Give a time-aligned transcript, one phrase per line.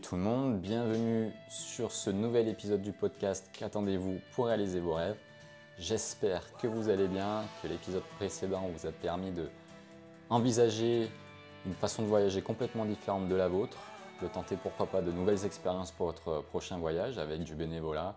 [0.00, 5.16] tout le monde, bienvenue sur ce nouvel épisode du podcast Qu'attendez-vous pour réaliser vos rêves?
[5.76, 9.48] J'espère que vous allez bien, que l'épisode précédent vous a permis de
[10.30, 11.10] envisager
[11.66, 13.78] une façon de voyager complètement différente de la vôtre,
[14.22, 18.16] de tenter pourquoi pas de nouvelles expériences pour votre prochain voyage avec du bénévolat,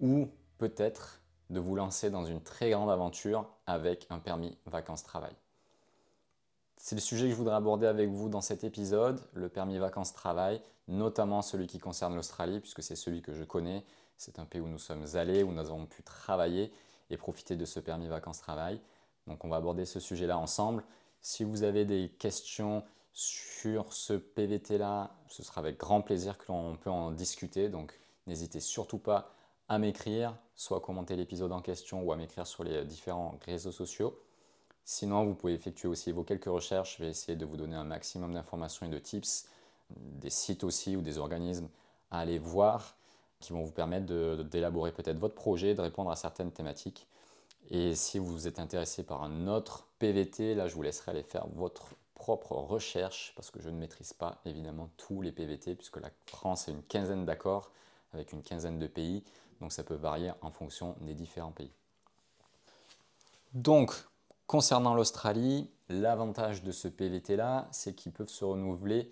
[0.00, 5.34] ou peut-être de vous lancer dans une très grande aventure avec un permis vacances-travail.
[6.84, 10.60] C'est le sujet que je voudrais aborder avec vous dans cet épisode, le permis vacances-travail,
[10.86, 13.82] notamment celui qui concerne l'Australie, puisque c'est celui que je connais.
[14.18, 16.70] C'est un pays où nous sommes allés, où nous avons pu travailler
[17.08, 18.82] et profiter de ce permis vacances-travail.
[19.26, 20.84] Donc on va aborder ce sujet-là ensemble.
[21.22, 26.76] Si vous avez des questions sur ce PVT-là, ce sera avec grand plaisir que l'on
[26.76, 27.70] peut en discuter.
[27.70, 29.32] Donc n'hésitez surtout pas
[29.70, 33.72] à m'écrire, soit à commenter l'épisode en question ou à m'écrire sur les différents réseaux
[33.72, 34.20] sociaux.
[34.84, 36.98] Sinon, vous pouvez effectuer aussi vos quelques recherches.
[36.98, 39.46] Je vais essayer de vous donner un maximum d'informations et de tips,
[39.90, 41.68] des sites aussi ou des organismes
[42.10, 42.96] à aller voir
[43.40, 44.06] qui vont vous permettre
[44.44, 47.06] d'élaborer peut-être votre projet, de répondre à certaines thématiques.
[47.70, 51.46] Et si vous êtes intéressé par un autre PVT, là je vous laisserai aller faire
[51.54, 56.10] votre propre recherche parce que je ne maîtrise pas évidemment tous les PVT puisque la
[56.26, 57.70] France a une quinzaine d'accords
[58.12, 59.24] avec une quinzaine de pays,
[59.60, 61.72] donc ça peut varier en fonction des différents pays.
[63.52, 63.92] Donc,
[64.46, 69.10] Concernant l'Australie, l'avantage de ce PVT-là, c'est qu'ils peuvent se renouveler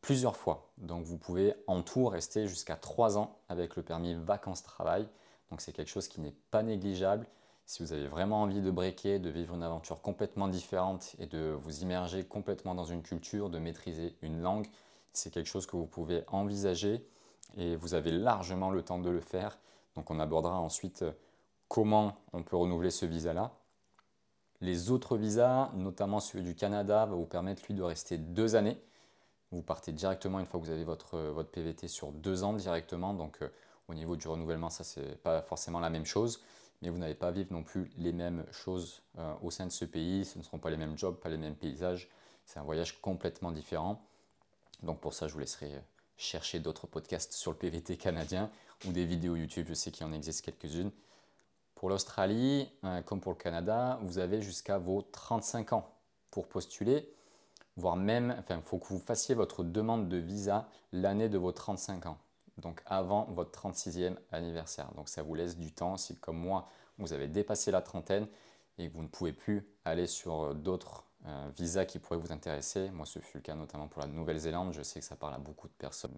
[0.00, 0.72] plusieurs fois.
[0.78, 5.06] Donc vous pouvez en tout rester jusqu'à 3 ans avec le permis vacances-travail.
[5.50, 7.26] Donc c'est quelque chose qui n'est pas négligeable.
[7.66, 11.56] Si vous avez vraiment envie de breaker, de vivre une aventure complètement différente et de
[11.62, 14.66] vous immerger complètement dans une culture, de maîtriser une langue,
[15.12, 17.06] c'est quelque chose que vous pouvez envisager
[17.56, 19.58] et vous avez largement le temps de le faire.
[19.94, 21.04] Donc on abordera ensuite
[21.68, 23.52] comment on peut renouveler ce visa-là.
[24.62, 28.80] Les autres visas, notamment celui du Canada, va vous permettre lui de rester deux années.
[29.50, 32.52] Vous partez directement une fois que vous avez votre, euh, votre PVT sur deux ans
[32.52, 33.12] directement.
[33.12, 33.48] Donc euh,
[33.88, 36.40] au niveau du renouvellement, ça c'est pas forcément la même chose.
[36.80, 39.84] Mais vous n'allez pas vivre non plus les mêmes choses euh, au sein de ce
[39.84, 40.24] pays.
[40.24, 42.08] Ce ne seront pas les mêmes jobs, pas les mêmes paysages.
[42.46, 44.00] C'est un voyage complètement différent.
[44.84, 45.72] Donc pour ça, je vous laisserai
[46.16, 48.48] chercher d'autres podcasts sur le PVT canadien
[48.86, 49.66] ou des vidéos YouTube.
[49.68, 50.92] Je sais qu'il en existe quelques-unes.
[51.82, 55.92] Pour l'Australie, euh, comme pour le Canada, vous avez jusqu'à vos 35 ans
[56.30, 57.12] pour postuler,
[57.76, 61.50] voire même, enfin, il faut que vous fassiez votre demande de visa l'année de vos
[61.50, 62.18] 35 ans,
[62.58, 64.92] donc avant votre 36e anniversaire.
[64.94, 68.28] Donc ça vous laisse du temps si, comme moi, vous avez dépassé la trentaine
[68.78, 72.30] et que vous ne pouvez plus aller sur euh, d'autres euh, visas qui pourraient vous
[72.30, 72.90] intéresser.
[72.90, 74.72] Moi, ce fut le cas notamment pour la Nouvelle-Zélande.
[74.72, 76.14] Je sais que ça parle à beaucoup de personnes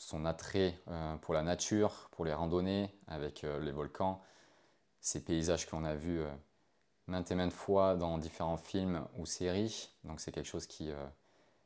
[0.00, 0.78] son attrait
[1.22, 4.22] pour la nature, pour les randonnées avec les volcans,
[5.00, 6.30] ces paysages que l'on a vus euh,
[7.06, 9.90] maintes et maintes fois dans différents films ou séries.
[10.04, 11.06] Donc c'est quelque chose qui euh,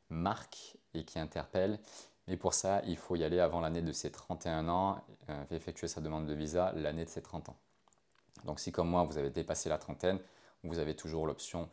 [0.09, 1.79] marque et qui interpelle.
[2.27, 5.87] Mais pour ça, il faut y aller avant l'année de ses 31 ans, euh, effectuer
[5.87, 7.57] sa demande de visa l'année de ses 30 ans.
[8.45, 10.19] Donc si comme moi, vous avez dépassé la trentaine,
[10.63, 11.69] vous avez toujours l'option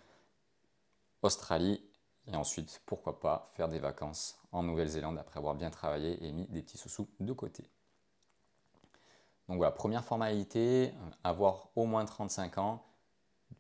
[1.22, 1.84] Australie
[2.26, 6.46] et ensuite, pourquoi pas, faire des vacances en Nouvelle-Zélande après avoir bien travaillé et mis
[6.46, 7.68] des petits sous-sous de côté.
[9.50, 12.84] Donc voilà, première formalité, euh, avoir au moins 35 ans,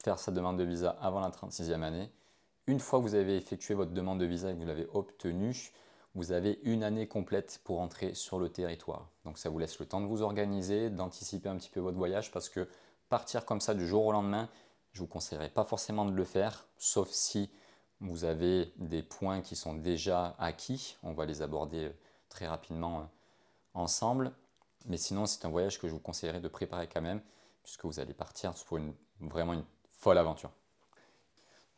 [0.04, 2.12] faire sa demande de visa avant la 36e année.
[2.68, 5.72] Une fois que vous avez effectué votre demande de visa et que vous l'avez obtenue,
[6.14, 9.08] vous avez une année complète pour entrer sur le territoire.
[9.24, 12.30] Donc ça vous laisse le temps de vous organiser, d'anticiper un petit peu votre voyage
[12.30, 12.68] parce que
[13.08, 14.48] partir comme ça du jour au lendemain,
[14.92, 17.50] je ne vous conseillerais pas forcément de le faire, sauf si
[17.98, 20.98] vous avez des points qui sont déjà acquis.
[21.02, 21.92] On va les aborder euh,
[22.28, 23.04] très rapidement euh,
[23.74, 24.32] ensemble.
[24.86, 27.20] Mais sinon, c'est un voyage que je vous conseillerais de préparer quand même,
[27.62, 30.50] puisque vous allez partir pour une, vraiment une folle aventure.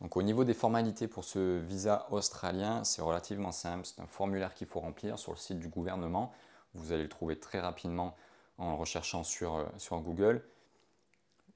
[0.01, 3.87] Donc au niveau des formalités pour ce visa australien, c'est relativement simple.
[3.87, 6.33] C'est un formulaire qu'il faut remplir sur le site du gouvernement.
[6.75, 8.17] Vous allez le trouver très rapidement
[8.59, 10.45] en recherchant sur, euh, sur Google.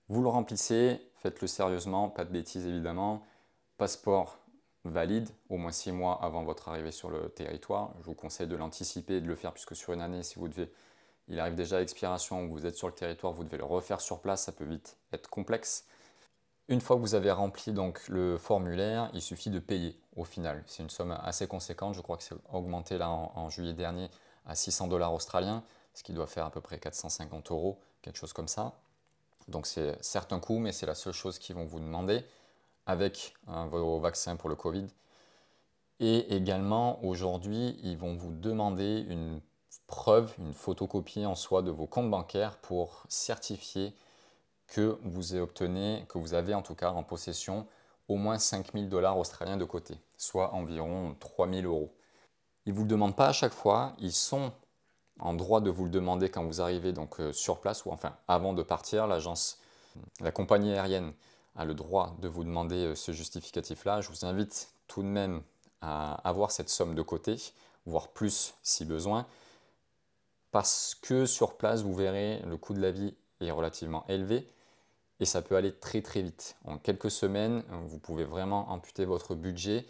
[0.09, 3.27] Vous le remplissez, faites-le sérieusement, pas de bêtises évidemment.
[3.79, 4.39] Passeport
[4.85, 7.95] valide, au moins six mois avant votre arrivée sur le territoire.
[7.99, 10.47] Je vous conseille de l'anticiper et de le faire puisque sur une année, si vous
[10.47, 10.73] devez
[11.29, 14.21] il arrive déjà à expiration, vous êtes sur le territoire, vous devez le refaire sur
[14.21, 15.85] place, ça peut vite être complexe.
[16.69, 20.63] Une fois que vous avez rempli donc le formulaire, il suffit de payer au final.
[20.67, 24.11] C'est une somme assez conséquente, je crois que c'est augmenté là en, juillet dernier
[24.47, 25.63] à 600 dollars australiens,
[25.95, 28.75] ce qui doit faire à peu près 450 euros, quelque chose comme ça.
[29.49, 32.25] Donc c'est certes un coût, mais c'est la seule chose qu'ils vont vous demander
[32.87, 34.87] avec hein, vos vaccins pour le Covid.
[35.99, 39.41] Et également, aujourd'hui, ils vont vous demander une
[39.87, 43.95] preuve, une photocopie en soi de vos comptes bancaires pour certifier
[44.67, 47.67] que vous obtenez, que vous avez en tout cas en possession
[48.09, 51.93] au moins 5000 dollars australiens de côté, soit environ 3000 euros.
[52.65, 54.53] Ils ne vous le demandent pas à chaque fois, ils sont
[55.19, 58.17] en droit de vous le demander quand vous arrivez donc euh, sur place ou enfin
[58.29, 59.07] avant de partir.
[59.07, 59.59] L'agence,
[60.21, 61.13] la compagnie aérienne
[61.57, 64.01] a le droit de vous demander euh, ce justificatif-là.
[64.01, 65.43] Je vous invite tout de même
[65.81, 67.37] à avoir cette somme de côté,
[67.87, 69.27] voire plus si besoin,
[70.51, 74.49] parce que sur place, vous verrez, le coût de la vie est relativement élevé
[75.21, 76.57] et ça peut aller très très vite.
[76.65, 79.87] En quelques semaines, vous pouvez vraiment amputer votre budget.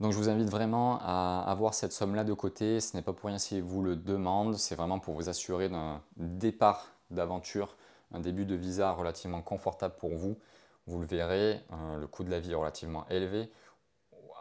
[0.00, 2.80] Donc je vous invite vraiment à avoir cette somme-là de côté.
[2.80, 6.02] Ce n'est pas pour rien si vous le demande, c'est vraiment pour vous assurer d'un
[6.16, 7.76] départ d'aventure,
[8.12, 10.38] un début de visa relativement confortable pour vous.
[10.86, 13.50] Vous le verrez, euh, le coût de la vie est relativement élevé.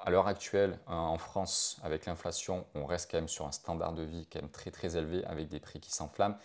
[0.10, 3.94] À l'heure actuelle, euh, en France, avec l'inflation, on reste quand même sur un standard
[3.94, 6.36] de vie quand même très très élevé avec des prix qui s'enflamment.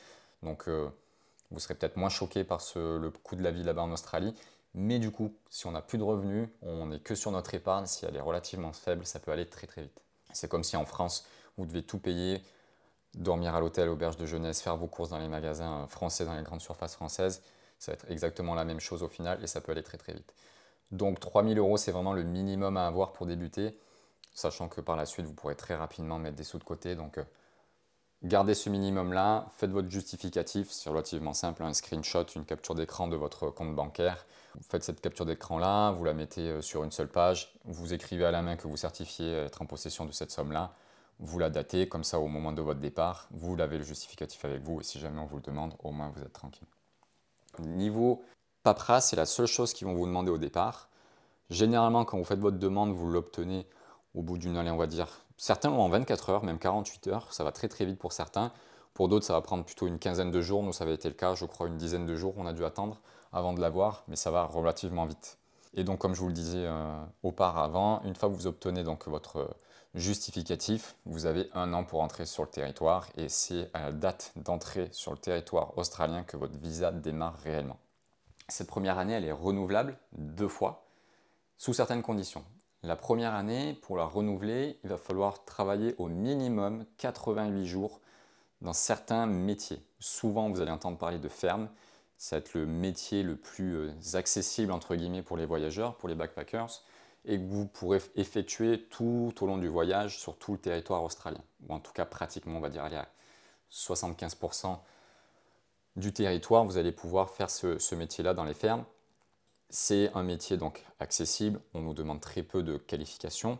[0.42, 0.90] Donc euh,
[1.50, 4.34] vous serez peut-être moins choqué par le coût de la vie là-bas en Australie.
[4.74, 7.86] Mais du coup, si on n'a plus de revenus, on n'est que sur notre épargne,
[7.86, 9.98] si elle est relativement faible, ça peut aller très très vite.
[10.34, 11.24] C'est comme si en France,
[11.56, 12.42] vous devez tout payer,
[13.14, 16.42] dormir à l'hôtel, auberge de jeunesse, faire vos courses dans les magasins français, dans les
[16.42, 17.40] grandes surfaces françaises.
[17.78, 20.12] Ça va être exactement la même chose au final et ça peut aller très très
[20.12, 20.34] vite.
[20.94, 23.76] Donc 3000 euros, c'est vraiment le minimum à avoir pour débuter,
[24.32, 26.94] sachant que par la suite, vous pourrez très rapidement mettre des sous de côté.
[26.94, 27.24] Donc euh,
[28.24, 33.16] Gardez ce minimum-là, faites votre justificatif, c'est relativement simple, un screenshot, une capture d'écran de
[33.16, 34.24] votre compte bancaire.
[34.54, 38.24] Vous faites cette capture d'écran-là, vous la mettez euh, sur une seule page, vous écrivez
[38.24, 40.72] à la main que vous certifiez être en possession de cette somme-là,
[41.18, 44.62] vous la datez, comme ça au moment de votre départ, vous l'avez le justificatif avec
[44.62, 46.68] vous, et si jamais on vous le demande, au moins vous êtes tranquille.
[47.58, 48.24] Niveau
[48.64, 50.88] paperasse, c'est la seule chose qu'ils vont vous demander au départ.
[51.50, 53.66] Généralement, quand vous faites votre demande, vous l'obtenez
[54.14, 57.32] au bout d'une année, on va dire Certains l'ont en 24 heures, même 48 heures,
[57.32, 58.50] ça va très très vite pour certains.
[58.94, 60.62] Pour d'autres, ça va prendre plutôt une quinzaine de jours.
[60.62, 62.64] Nous, ça avait été le cas, je crois, une dizaine de jours, on a dû
[62.64, 63.00] attendre
[63.32, 65.38] avant de l'avoir, mais ça va relativement vite.
[65.74, 69.08] Et donc, comme je vous le disais euh, auparavant, une fois que vous obtenez donc
[69.08, 69.56] votre
[69.94, 74.32] justificatif, vous avez un an pour entrer sur le territoire et c'est à la date
[74.36, 77.78] d'entrée sur le territoire australien que votre visa démarre réellement.
[78.48, 80.86] Cette première année, elle est renouvelable deux fois,
[81.56, 82.44] sous certaines conditions.
[82.82, 88.00] La première année, pour la renouveler, il va falloir travailler au minimum 88 jours
[88.60, 89.82] dans certains métiers.
[89.98, 91.70] Souvent, vous allez entendre parler de ferme.
[92.18, 96.10] Ça va être le métier le plus euh, accessible entre guillemets pour les voyageurs, pour
[96.10, 96.82] les backpackers,
[97.24, 101.42] et que vous pourrez effectuer tout au long du voyage sur tout le territoire australien.
[101.66, 103.06] Ou en tout cas, pratiquement, on va dire, à
[103.72, 104.78] 75%
[105.96, 108.84] du territoire, vous allez pouvoir faire ce métier-là dans les fermes.
[109.70, 113.58] C'est un métier donc accessible, on nous demande très peu de qualifications,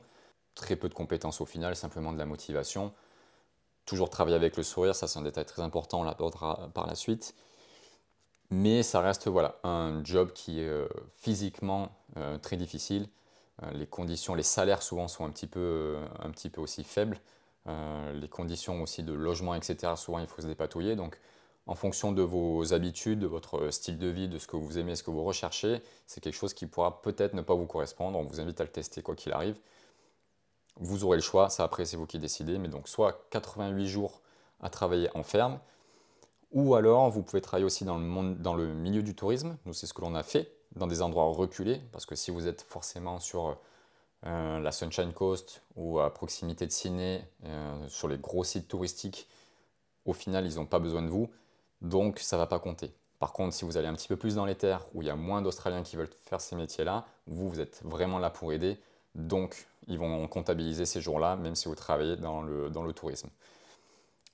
[0.55, 2.93] très peu de compétences au final, simplement de la motivation.
[3.85, 6.95] Toujours travailler avec le sourire, ça c'est un détail très important, on l'abordera par la
[6.95, 7.35] suite.
[8.51, 13.09] Mais ça reste voilà, un job qui est euh, physiquement euh, très difficile.
[13.63, 17.19] Euh, les conditions, les salaires souvent sont un petit peu, un petit peu aussi faibles.
[17.67, 20.97] les conditions aussi de logement, etc., souvent il faut se dépatouiller.
[20.97, 21.19] Donc
[21.67, 24.97] en fonction de vos habitudes, de votre style de vie, de ce que vous aimez,
[24.97, 28.19] ce que vous recherchez, c'est quelque chose qui pourra peut-être ne pas vous correspondre.
[28.19, 29.57] On vous invite à le tester quoi qu'il arrive.
[30.77, 34.21] Vous aurez le choix, ça après c'est vous qui décidez, mais donc soit 88 jours
[34.61, 35.59] à travailler en ferme,
[36.53, 39.57] ou alors vous pouvez travailler aussi dans le, monde, dans le milieu du tourisme.
[39.65, 42.49] Nous c'est ce que l'on a fait, dans des endroits reculés, parce que si vous
[42.49, 43.57] êtes forcément sur
[44.27, 49.29] euh, la Sunshine Coast ou à proximité de Sydney, euh, sur les gros sites touristiques,
[50.05, 51.31] au final ils n'ont pas besoin de vous
[51.85, 52.93] donc ça ne va pas compter.
[53.21, 55.11] Par contre, si vous allez un petit peu plus dans les terres où il y
[55.11, 58.79] a moins d'Australiens qui veulent faire ces métiers-là, vous, vous êtes vraiment là pour aider.
[59.15, 63.29] Donc, ils vont comptabiliser ces jours-là, même si vous travaillez dans le, tourisme.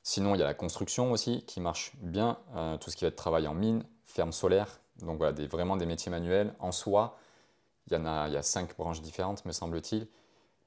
[0.02, 3.08] Sinon, il y a la construction aussi qui marche bien, euh, tout ce qui va
[3.08, 6.54] être travail en mine, ferme solaire, donc voilà, vraiment des métiers manuels.
[6.58, 7.18] En soi,
[7.86, 10.06] il y, en a, il y a cinq branches différentes, me semble-t-il.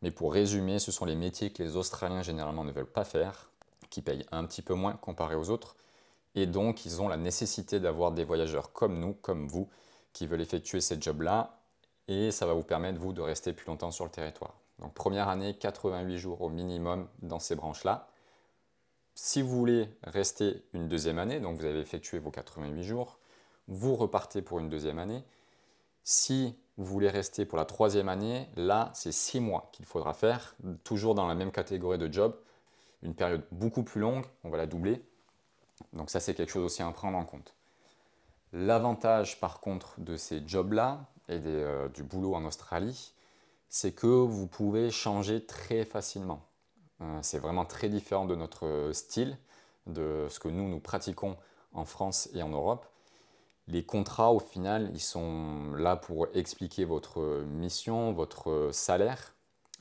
[0.02, 3.50] Mais pour résumer, ce sont les métiers que les Australiens généralement ne veulent pas faire,
[3.90, 5.76] qui payent un petit peu moins comparé aux autres.
[6.36, 9.70] Et donc, ils ont la nécessité d'avoir des voyageurs comme nous, comme vous,
[10.14, 11.60] qui veulent effectuer ces jobs-là.
[12.08, 14.56] Et ça va vous permettre, vous, de rester plus longtemps sur le territoire.
[14.80, 18.08] Donc, première année, 88 jours au minimum dans ces branches-là.
[19.16, 23.20] Si vous voulez rester une deuxième année, donc vous avez effectué vos 88 jours,
[23.68, 25.24] vous repartez pour une deuxième année.
[26.04, 30.56] Si vous voulez rester pour la troisième année, là, c'est six mois qu'il faudra faire,
[30.84, 32.36] toujours dans la même catégorie de job.
[33.04, 35.04] Une période beaucoup plus longue, on va la doubler,
[35.94, 37.56] donc ça, c'est quelque chose aussi à prendre en compte.
[38.52, 43.14] L'avantage, par contre, de ces jobs-là et euh, du boulot en Australie,
[43.70, 46.46] c'est que vous pouvez changer très facilement.
[47.02, 49.38] Euh, c'est vraiment très différent de notre style,
[49.88, 51.36] de ce que nous, nous pratiquons
[51.74, 52.86] en France et en Europe.
[53.68, 59.34] Les contrats, au final, ils sont là pour expliquer votre mission, votre salaire.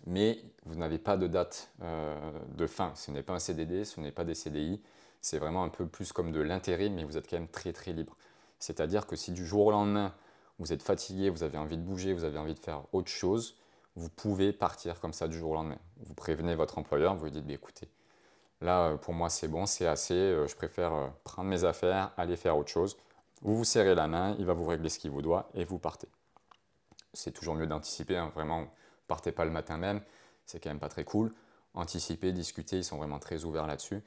[0.06, 2.16] mais vous n'avez pas de date euh,
[2.56, 2.92] de fin.
[2.94, 4.80] Ce n'est pas un CDD, ce n'est pas des CDI,
[5.22, 7.92] c'est vraiment un peu plus comme de l'intérim, mais vous êtes quand même très très
[7.92, 8.16] libre.
[8.58, 10.12] C'est-à-dire que si du jour au lendemain,
[10.58, 13.56] vous êtes fatigué, vous avez envie de bouger, vous avez envie de faire autre chose,
[13.96, 15.78] vous pouvez partir comme ça du jour au lendemain.
[15.98, 17.88] Vous prévenez votre employeur, vous lui dites, bah, écoutez,
[18.60, 22.36] là euh, pour moi c'est bon, c'est assez, euh, je préfère prendre mes affaires, aller
[22.36, 22.96] faire autre chose.
[23.42, 25.78] Vous vous serrez la main, il va vous régler ce qu'il vous doit et vous
[25.78, 26.08] partez.
[27.12, 28.66] C'est toujours mieux d'anticiper, hein, vraiment
[29.06, 30.00] partez pas le matin même,
[30.46, 31.32] c'est quand même pas très cool.
[31.74, 34.02] Anticiper, discuter, ils sont vraiment très ouverts là-dessus.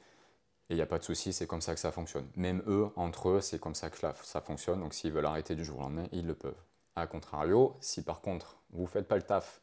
[0.68, 2.28] Et il n'y a pas de souci, c'est comme ça que ça fonctionne.
[2.34, 4.80] Même eux, entre eux, c'est comme ça que ça fonctionne.
[4.80, 6.60] Donc s'ils veulent arrêter du jour au lendemain, ils le peuvent.
[6.96, 9.60] A contrario, si par contre vous ne faites pas le taf,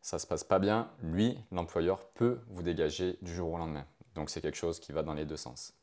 [0.00, 3.84] ça ne se passe pas bien, lui, l'employeur, peut vous dégager du jour au lendemain.
[4.14, 5.74] Donc c'est quelque chose qui va dans les deux sens.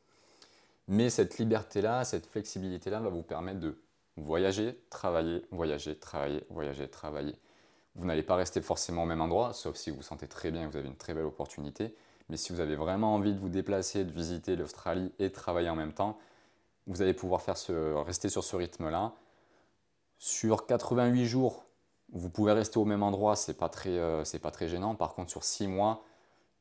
[0.87, 3.77] Mais cette liberté-là, cette flexibilité-là va vous permettre de
[4.15, 7.35] voyager, travailler, voyager, travailler, voyager, travailler.
[7.95, 10.63] Vous n'allez pas rester forcément au même endroit, sauf si vous vous sentez très bien
[10.63, 11.95] et vous avez une très belle opportunité.
[12.29, 15.69] Mais si vous avez vraiment envie de vous déplacer, de visiter l'Australie et de travailler
[15.69, 16.17] en même temps,
[16.87, 17.55] vous allez pouvoir faire
[18.05, 19.13] rester sur ce rythme-là.
[20.17, 21.65] Sur 88 jours,
[22.11, 24.95] vous pouvez rester au même endroit, ce n'est pas, très, euh, pas très gênant.
[24.95, 26.03] Par contre, sur 6 mois,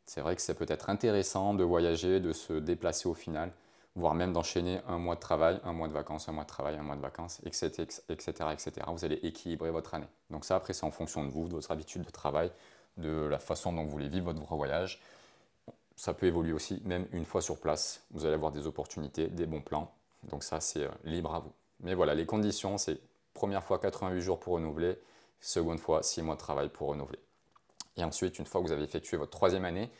[0.04, 3.52] c'est vrai que c'est peut-être intéressant de voyager, de se déplacer au final
[3.96, 6.76] voire même d'enchaîner un mois de travail, un mois de vacances, un mois de travail,
[6.76, 7.86] un mois de vacances, etc.
[8.08, 8.72] etc., etc.
[8.88, 10.06] Vous allez équilibrer votre année.
[10.30, 12.52] Donc ça, après, c'est en fonction de vous, de votre habitude de travail,
[12.98, 15.00] de la façon dont vous voulez vivre votre voyage.
[15.96, 18.04] Ça peut évoluer aussi, même une fois sur place.
[18.10, 19.92] Vous allez avoir des opportunités, des bons plans.
[20.24, 21.52] Donc ça, c'est euh, libre à vous.
[21.80, 23.00] Mais voilà, les conditions, c'est
[23.34, 24.98] première fois 88 jours pour renouveler,
[25.40, 27.18] seconde fois 6 mois de travail pour renouveler.
[27.96, 29.90] Et ensuite, une fois que vous avez effectué votre troisième année,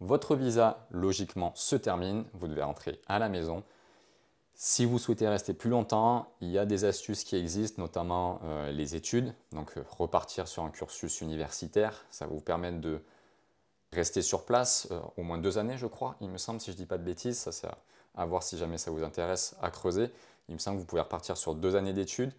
[0.00, 2.24] votre visa, logiquement, se termine.
[2.34, 3.62] Vous devez rentrer à la maison.
[4.54, 8.72] Si vous souhaitez rester plus longtemps, il y a des astuces qui existent, notamment euh,
[8.72, 9.34] les études.
[9.52, 13.02] Donc, euh, repartir sur un cursus universitaire, ça va vous permettre de
[13.96, 16.16] rester sur place euh, au moins deux années, je crois.
[16.20, 17.68] Il me semble, si je ne dis pas de bêtises, ça c'est
[18.14, 20.10] à, voir si jamais ça vous intéresse à creuser.
[20.48, 22.32] Il me semble que vous pouvez repartir sur deux années d'études.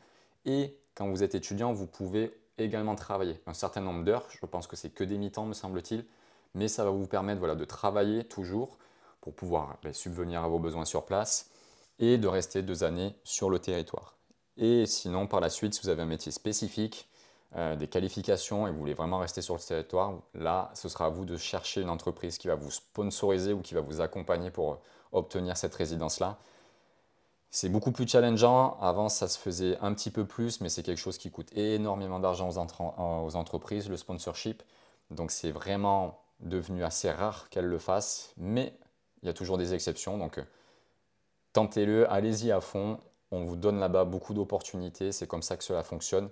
[0.45, 4.27] Et quand vous êtes étudiant, vous pouvez également travailler un certain nombre d'heures.
[4.29, 6.05] Je pense que c'est que des mi-temps, me semble-t-il
[6.57, 8.77] mais ça va vous permettre voilà, de travailler toujours
[9.21, 11.49] pour pouvoir ben, subvenir à vos besoins sur place
[11.99, 14.15] et de rester deux années sur le territoire.
[14.57, 17.06] Et sinon, par la suite, si vous avez un métier spécifique,
[17.55, 21.09] euh, des qualifications et vous voulez vraiment rester sur le territoire, là, ce sera à
[21.09, 24.79] vous de chercher une entreprise qui va vous sponsoriser ou qui va vous accompagner pour
[25.13, 26.37] obtenir cette résidence-là.
[27.49, 28.77] C'est beaucoup plus challengeant.
[28.81, 32.19] Avant, ça se faisait un petit peu plus, mais c'est quelque chose qui coûte énormément
[32.19, 34.61] d'argent aux, entreprises, le sponsorship.
[35.11, 38.77] Donc, c'est vraiment devenu assez rare qu'elle le fasse, mais
[39.23, 40.17] il y a toujours des exceptions.
[40.17, 40.43] Donc, euh,
[41.53, 42.99] tentez-le, allez-y à fond.
[43.31, 45.13] On vous donne là-bas beaucoup d'opportunités.
[45.13, 46.29] C'est comme ça que cela fonctionne.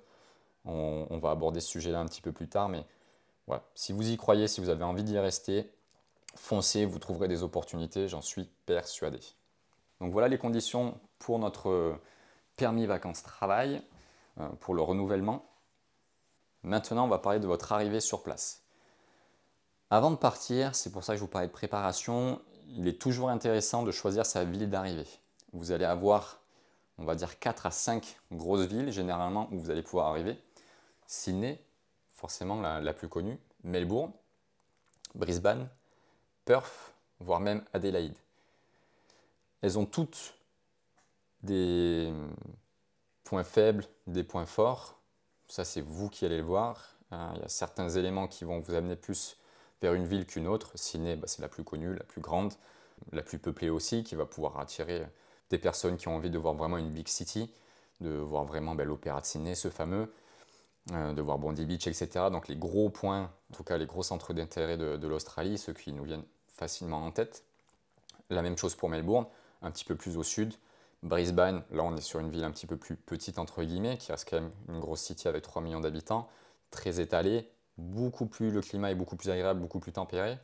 [0.65, 2.85] On, va aborder ce sujet-là un petit peu plus tard, mais
[3.47, 3.63] voilà.
[3.75, 5.71] Si vous y croyez, si vous avez envie d'y rester,
[6.35, 9.19] foncez, vous trouverez des opportunités, j'en suis persuadé.
[10.01, 11.99] Donc voilà les conditions pour notre
[12.57, 13.81] permis vacances-travail,
[14.39, 15.45] euh, pour le renouvellement.
[16.63, 18.63] Maintenant, on va parler de votre arrivée sur place.
[19.91, 23.29] Avant de partir, c'est pour ça que je vous parlais de préparation, il est toujours
[23.29, 25.07] intéressant de choisir sa ville d'arrivée.
[25.53, 26.41] Vous allez avoir,
[26.97, 30.37] on va dire, 4 à 5 grosses villes généralement où vous allez pouvoir arriver.
[31.07, 31.59] Sydney,
[32.13, 34.11] forcément la, plus connue, Melbourne,
[35.13, 35.69] Brisbane,
[36.45, 38.15] Perth, voire même Adélaïde.
[39.61, 40.35] Elles ont toutes
[41.41, 42.11] des
[43.23, 44.99] points faibles, des points forts.
[45.47, 46.95] Ça, c'est vous qui allez le voir.
[47.11, 49.37] Euh, il y a certains éléments qui vont vous amener plus
[49.81, 50.71] vers une ville qu'une autre.
[50.75, 52.53] Sydney, bah, c'est la plus connue, la plus grande,
[53.11, 55.05] la plus peuplée aussi, qui va pouvoir attirer
[55.49, 57.53] des personnes qui ont envie de voir vraiment une big city,
[58.01, 60.11] de voir vraiment bah, l'opéra de Sydney, ce fameux,
[60.91, 62.25] de voir Bondi Beach, etc.
[62.31, 65.73] Donc les gros points, en tout cas les gros centres d'intérêt de, de l'Australie, ceux
[65.73, 67.43] qui nous viennent facilement en tête.
[68.29, 69.25] La même chose pour Melbourne,
[69.61, 70.53] un petit peu plus au sud.
[71.03, 74.11] Brisbane, là on est sur une ville un petit peu plus petite entre guillemets, qui
[74.11, 76.27] reste quand même une grosse city avec 3 millions d'habitants,
[76.71, 80.37] très étalée, beaucoup plus, le climat est beaucoup plus agréable, beaucoup plus tempéré.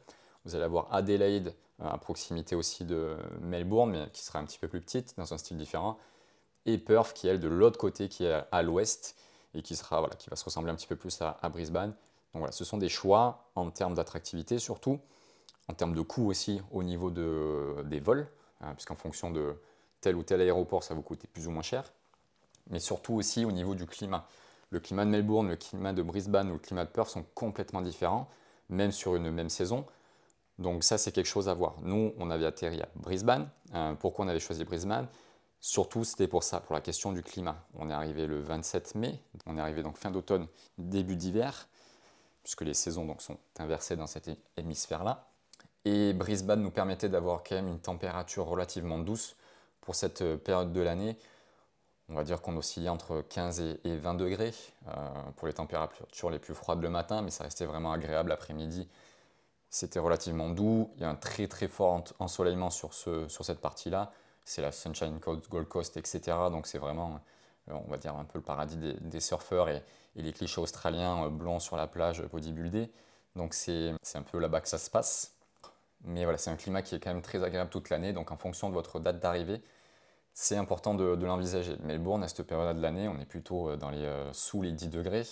[0.46, 4.60] Vous allez avoir Adelaide euh, à proximité aussi de Melbourne, mais qui sera un petit
[4.60, 5.98] peu plus petite, dans un style différent.
[6.66, 9.16] Et Perth, qui est elle de l'autre côté, qui est à l'ouest,
[9.54, 11.90] et qui, sera, voilà, qui va se ressembler un petit peu plus à, Brisbane.
[12.34, 15.00] Donc voilà, ce sont des choix en termes d'attractivité surtout,
[15.68, 18.28] en termes de coût aussi au niveau de, des vols,
[18.62, 19.56] hein, puisqu'en fonction de
[20.00, 21.92] tel ou tel aéroport, ça vous coûter plus ou moins cher,
[22.70, 24.28] mais surtout aussi au niveau du climat.
[24.70, 27.82] Le climat de Melbourne, le climat de Brisbane ou le climat de Perth sont complètement
[27.82, 28.30] différents,
[28.70, 29.86] même sur une même saison.
[30.60, 31.76] Donc ça, c'est quelque chose à voir.
[31.82, 33.50] Nous, on avait atterri à Brisbane.
[33.74, 35.08] Euh, pourquoi on avait choisi Brisbane?
[35.64, 37.64] Surtout, c'était pour ça, pour la question du climat.
[37.76, 40.48] On est arrivé le 27 mai, on est arrivé donc fin d'automne,
[40.80, 41.68] début d'hiver.
[42.44, 44.28] puisque les saisons donc, sont inversées dans cet
[44.58, 45.28] hémisphère-là.
[45.86, 49.36] Et Brisbane nous permettait d'avoir quand même une température relativement douce
[49.82, 51.18] pour cette euh, période de l'année.
[52.10, 54.54] On va dire qu'on oscillait entre 15 et 20 degrés
[54.88, 54.92] euh,
[55.36, 58.88] pour les températures les plus froides le matin, mais ça restait vraiment agréable l'après-midi.
[59.70, 60.92] C'était relativement doux.
[60.96, 64.12] Il y a un très très fort ensoleillement sur, ce, sur cette partie-là.
[64.46, 66.22] C'est la Sunshine Coast, Gold Coast, etc.
[66.52, 67.20] Donc c'est vraiment,
[67.70, 69.84] euh, on va dire, un peu le paradis des, surfeurs et,
[70.16, 72.92] les clichés australiens blonds sur la plage bodybuildés.
[73.36, 75.36] Donc c'est un peu là-bas que ça se passe.
[76.04, 78.14] Mais voilà, c'est un climat qui est quand même très agréable toute l'année.
[78.14, 79.62] Donc en fonction de votre date d'arrivée,
[80.34, 81.76] c'est important de, l'envisager.
[81.82, 84.72] Melbourne, à cette période de l'année, on est plutôt euh, dans les, euh, sous les
[84.72, 85.24] 10 degrés.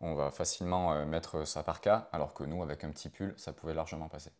[0.00, 3.52] On va facilement euh, mettre sa parka, alors que nous, avec un petit pull, ça
[3.52, 4.30] pouvait largement passer.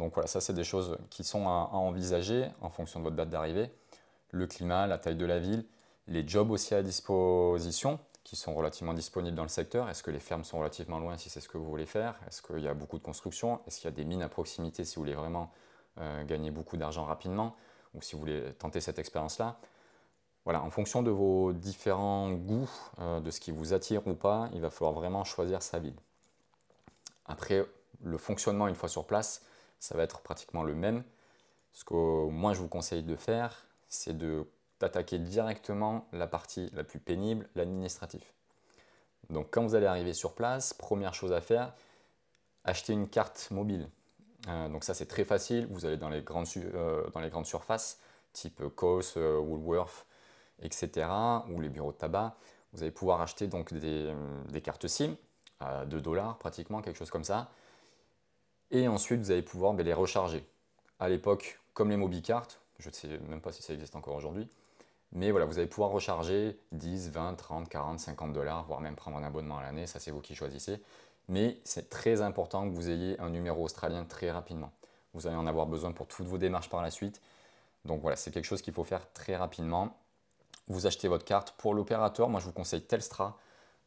[0.00, 3.30] Donc voilà, ça c'est des choses qui sont à, envisager en fonction de votre date
[3.30, 3.70] d'arrivée.
[4.30, 5.64] Le climat, la taille de la ville,
[6.08, 9.88] les jobs aussi à disposition qui sont relativement disponibles dans le secteur.
[9.88, 12.18] Est-ce que les fermes sont relativement loin si c'est ce que vous voulez faire?
[12.26, 13.60] Est-ce qu'il y a beaucoup de construction?
[13.66, 15.52] Est-ce qu'il y a des mines à proximité si vous voulez vraiment
[16.26, 17.54] gagner beaucoup d'argent rapidement
[17.94, 19.58] ou si vous voulez tenter cette expérience-là?
[20.44, 24.48] Voilà, en fonction de vos différents goûts, euh, de ce qui vous attire ou pas,
[24.54, 25.96] il va falloir vraiment choisir sa ville.
[27.26, 27.66] Après,
[28.02, 29.42] le fonctionnement une fois sur place,
[29.80, 31.02] ça va être pratiquement le même.
[31.72, 34.16] Ce que moi je vous conseille de faire, c'est
[34.78, 38.32] d'attaquer directement la partie la plus pénible, l'administratif.
[39.30, 41.74] Donc quand vous allez arriver sur place, première chose à faire,
[42.64, 43.88] acheter une carte mobile.
[44.48, 47.46] Euh, donc ça c'est très facile, vous allez dans les grandes, euh, dans les grandes
[47.46, 48.00] surfaces,
[48.32, 50.06] type Coles, euh, Woolworth,
[50.62, 51.08] etc.,
[51.50, 52.36] ou les bureaux de tabac,
[52.72, 55.16] vous allez pouvoir acheter donc des, cartes SIM
[55.58, 57.50] à 2 dollars pratiquement, quelque chose comme ça,
[58.70, 60.44] et ensuite vous allez pouvoir ben, les recharger.
[60.98, 62.48] À l'époque, comme les MobiCards,
[62.78, 64.48] je ne sais même pas si ça existe encore aujourd'hui,
[65.12, 69.16] mais voilà, vous allez pouvoir recharger 10, 20, 30, 40, 50 dollars, voire même prendre
[69.16, 70.80] un abonnement à l'année, ça c'est vous qui choisissez
[71.30, 74.72] mais c'est très important que vous ayez un numéro australien très rapidement.
[75.14, 77.22] Vous allez en avoir besoin pour toutes vos démarches par la suite.
[77.84, 79.96] Donc voilà, c'est quelque chose qu'il faut faire très rapidement.
[80.66, 81.52] Vous achetez votre carte.
[81.52, 83.38] Pour l'opérateur, moi je vous conseille Telstra.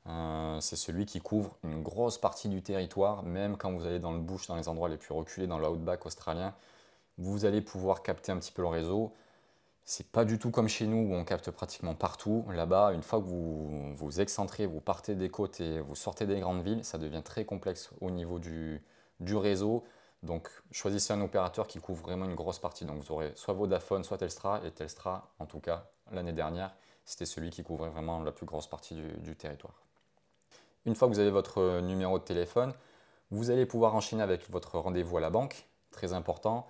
[0.08, 4.12] Euh, c'est celui qui couvre une grosse partie du territoire, même quand vous allez dans
[4.12, 6.54] le bush, dans les endroits les plus reculés, dans l'outback australien,
[7.18, 9.14] vous allez pouvoir capter un petit peu le réseau.
[9.86, 12.46] C'est pas du tout comme chez nous où on capte pratiquement partout.
[12.52, 16.40] Là-bas, une fois que vous vous excentrez, vous partez des côtes et vous sortez des
[16.40, 18.82] grandes villes, ça devient très complexe au niveau du,
[19.22, 19.84] réseau.
[20.24, 22.86] Donc choisissez un opérateur qui couvre vraiment une grosse partie.
[22.86, 24.62] Donc vous aurez soit Vodafone, soit Telstra.
[24.66, 26.74] Et Telstra, en tout cas, l'année dernière,
[27.06, 29.83] c'était celui qui couvrait vraiment la plus grosse partie du, du territoire.
[30.86, 32.74] Une fois que vous avez votre numéro de téléphone,
[33.32, 35.66] vous allez pouvoir enchaîner avec votre rendez-vous à la banque.
[35.92, 36.68] Très important.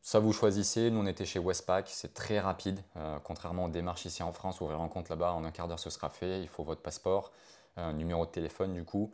[0.00, 0.90] Ça, vous choisissez.
[0.90, 1.88] Nous, on était chez Westpac.
[1.88, 2.80] C'est très rapide.
[2.96, 5.78] Euh, contrairement aux démarches ici en France, ouvrir un compte là-bas, en un quart d'heure,
[5.78, 6.42] ce sera fait.
[6.42, 7.32] Il faut votre passeport,
[7.76, 9.12] un numéro de téléphone, du coup,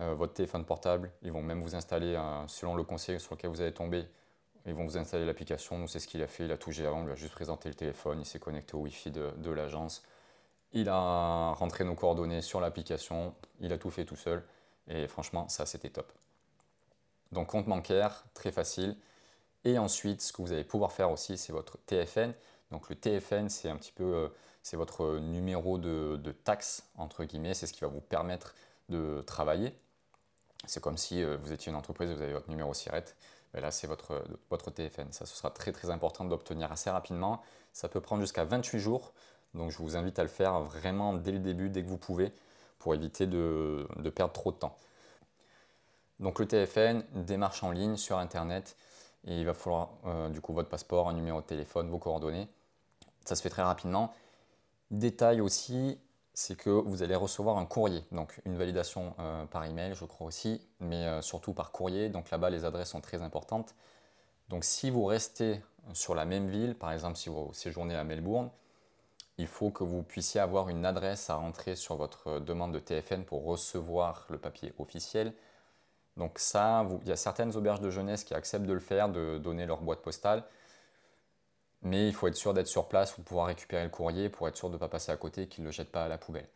[0.00, 1.12] euh, votre téléphone portable.
[1.22, 4.04] Ils vont même vous installer, euh, selon le conseil sur lequel vous allez tomber,
[4.66, 5.78] ils vont vous installer l'application.
[5.78, 6.44] Nous, c'est ce qu'il a fait.
[6.44, 6.92] Il a tout géré.
[6.92, 8.20] On lui a juste présenté le téléphone.
[8.20, 10.02] Il s'est connecté au Wi-Fi de l'agence.
[10.72, 13.34] Il a rentré nos coordonnées sur l'application.
[13.60, 14.42] Il a tout fait tout seul.
[14.88, 16.12] Et franchement, ça, c'était top.
[17.30, 18.96] Donc, compte bancaire, très facile.
[19.64, 22.34] Et ensuite, ce que vous allez pouvoir faire aussi, c'est votre TFN.
[22.72, 24.28] Donc le TFN, c'est un petit peu, euh,
[24.62, 28.54] c'est votre numéro de, taxe, entre guillemets, c'est ce qui va vous permettre
[28.88, 29.74] de travailler.
[30.66, 33.04] C'est comme si euh, vous étiez une entreprise vous avez votre numéro SIRET.
[33.54, 35.12] Là, c'est votre, votre TFN.
[35.12, 37.42] Ça, ce sera très très important d'obtenir assez rapidement.
[37.74, 39.12] Ça peut prendre jusqu'à 28 jours.
[39.54, 42.32] Donc je vous invite à le faire vraiment dès le début, dès que vous pouvez,
[42.78, 44.76] pour éviter de, perdre trop de temps.
[46.20, 48.76] Donc le TFN, démarche en ligne sur Internet,
[49.24, 52.48] et il va falloir euh, du coup votre passeport, un numéro de téléphone, vos coordonnées.
[53.24, 54.12] Ça se fait très rapidement.
[54.90, 55.98] Détail aussi,
[56.34, 60.26] c'est que vous allez recevoir un courrier, donc une validation euh, par email, je crois
[60.26, 62.08] aussi, mais euh, surtout par courrier.
[62.08, 63.74] Donc là-bas, les adresses sont très importantes.
[64.48, 65.62] Donc si vous restez
[65.92, 68.50] sur la même ville, par exemple si vous séjournez à Melbourne,
[69.38, 73.24] il faut que vous puissiez avoir une adresse à rentrer sur votre demande de TFN
[73.24, 75.32] pour recevoir le papier officiel.
[76.16, 79.38] Donc ça, il y a certaines auberges de jeunesse qui acceptent de le faire, de
[79.38, 80.44] donner leur boîte postale.
[81.82, 84.56] Mais il faut être sûr d'être sur place ou pouvoir récupérer le courrier pour être
[84.56, 86.18] sûr de ne pas passer à côté et qu'ils ne le jettent pas à la
[86.18, 86.48] poubelle.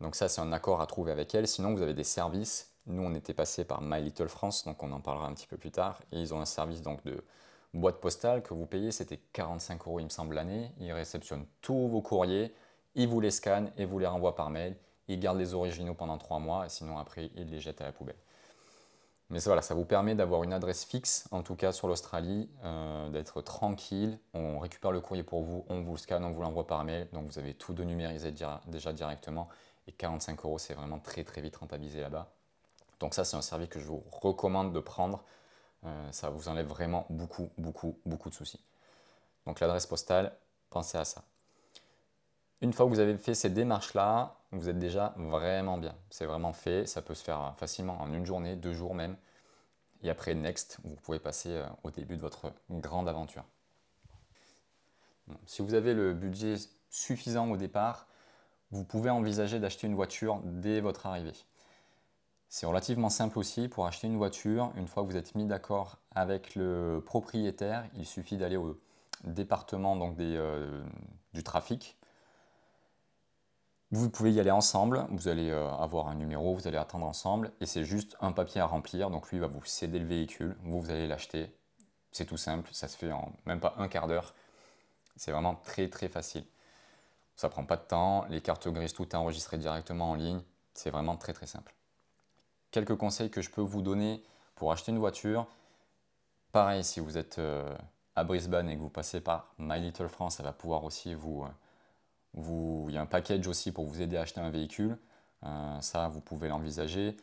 [0.00, 1.48] Donc ça, c'est un accord à trouver avec elle.
[1.48, 2.72] Sinon, vous avez des services.
[2.86, 5.56] Nous, on était passé par My Little France, donc on en parlera un petit peu
[5.56, 6.00] plus tard.
[6.12, 7.24] Et ils ont un service donc de
[7.74, 10.72] boîte postale que vous payez, c'était 45 euros, il me semble, l'année.
[10.78, 12.54] Ils réceptionnent tous vos courriers,
[12.94, 14.76] ils vous les scannent et vous les renvoient par mail.
[15.08, 18.18] Ils gardent les originaux pendant trois mois, sinon après, ils les jettent à la poubelle.
[19.30, 23.08] Mais voilà, ça vous permet d'avoir une adresse fixe, en tout cas sur l'Australie, euh,
[23.08, 24.18] d'être tranquille.
[24.34, 27.08] On récupère le courrier pour vous, on vous le scanne, on vous l'envoie par mail.
[27.14, 29.48] Donc vous avez tout de numérisé déjà directement.
[29.86, 32.30] Et 45 euros, c'est vraiment très très vite rentabilisé là-bas.
[33.00, 35.24] Donc ça, c'est un service que je vous recommande de prendre.
[35.84, 38.60] Euh, ça vous enlève vraiment beaucoup, beaucoup, beaucoup de soucis.
[39.46, 40.36] Donc l'adresse postale,
[40.70, 41.24] pensez à ça.
[42.60, 45.94] Une fois que vous avez fait ces démarches-là, vous êtes déjà vraiment bien.
[46.10, 49.16] C'est vraiment fait, ça peut se faire facilement en une journée, deux jours même.
[50.04, 53.44] Et après, next, vous pouvez passer euh, au début de votre grande aventure.
[55.46, 56.56] Si vous avez le budget
[56.90, 58.06] suffisant au départ,
[58.70, 61.32] vous pouvez envisager d'acheter une voiture dès votre arrivée.
[62.54, 64.72] C'est relativement simple aussi pour acheter une voiture.
[64.76, 68.78] Une fois que vous êtes mis d'accord avec le propriétaire, il suffit d'aller au
[69.24, 70.84] département donc euh,
[71.32, 71.96] du trafic.
[73.90, 77.52] Vous pouvez y aller ensemble, vous allez euh, avoir un numéro, vous allez attendre ensemble
[77.62, 79.08] et c'est juste un papier à remplir.
[79.08, 81.50] Donc lui va vous céder le véhicule, vous, vous allez l'acheter.
[82.10, 84.34] C'est tout simple, ça se fait en même pas un quart d'heure.
[85.16, 86.44] C'est vraiment très très facile.
[87.34, 90.42] Ça prend pas de temps, les cartes grises, tout est enregistré directement en ligne.
[90.74, 91.74] C'est vraiment très très simple.
[92.72, 94.22] Quelques conseils que je peux vous donner
[94.54, 95.46] pour acheter une voiture.
[96.52, 97.76] Pareil, si vous êtes euh,
[98.16, 101.42] à Brisbane et que vous passez par My Little France, ça va pouvoir aussi vous,
[101.44, 101.48] euh,
[102.32, 102.86] vous...
[102.88, 104.96] Il y a un package aussi pour vous aider à acheter un véhicule.
[105.44, 107.14] Euh, ça, vous pouvez l'envisager.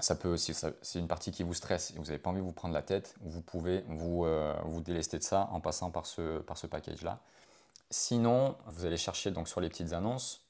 [0.00, 2.44] Ça peut, si c'est une partie qui vous stresse et vous n'avez pas envie de
[2.44, 4.26] vous prendre la tête, vous pouvez vous,
[4.64, 7.20] vous délester de ça en passant par ce, par ce package-là.
[7.88, 10.41] Sinon, vous allez chercher donc sur les petites annonces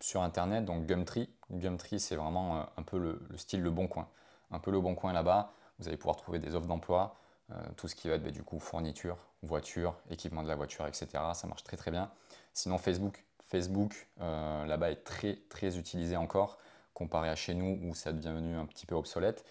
[0.00, 1.28] sur Internet, donc Gumtree.
[1.50, 4.08] Gumtree, c'est vraiment euh, un peu le, style Le Bon Coin.
[4.50, 7.16] Un peu Le Bon Coin là-bas, vous allez pouvoir trouver des offres d'emploi,
[7.50, 10.86] euh, tout ce qui va être bah, du coup fourniture, voiture, équipement de la voiture,
[10.86, 11.08] etc.
[11.34, 12.10] Ça marche très très bien.
[12.54, 16.58] Sinon, Facebook, Facebook euh, là-bas est très très utilisé encore,
[16.94, 19.44] comparé à chez nous où ça est devenu un petit peu obsolète.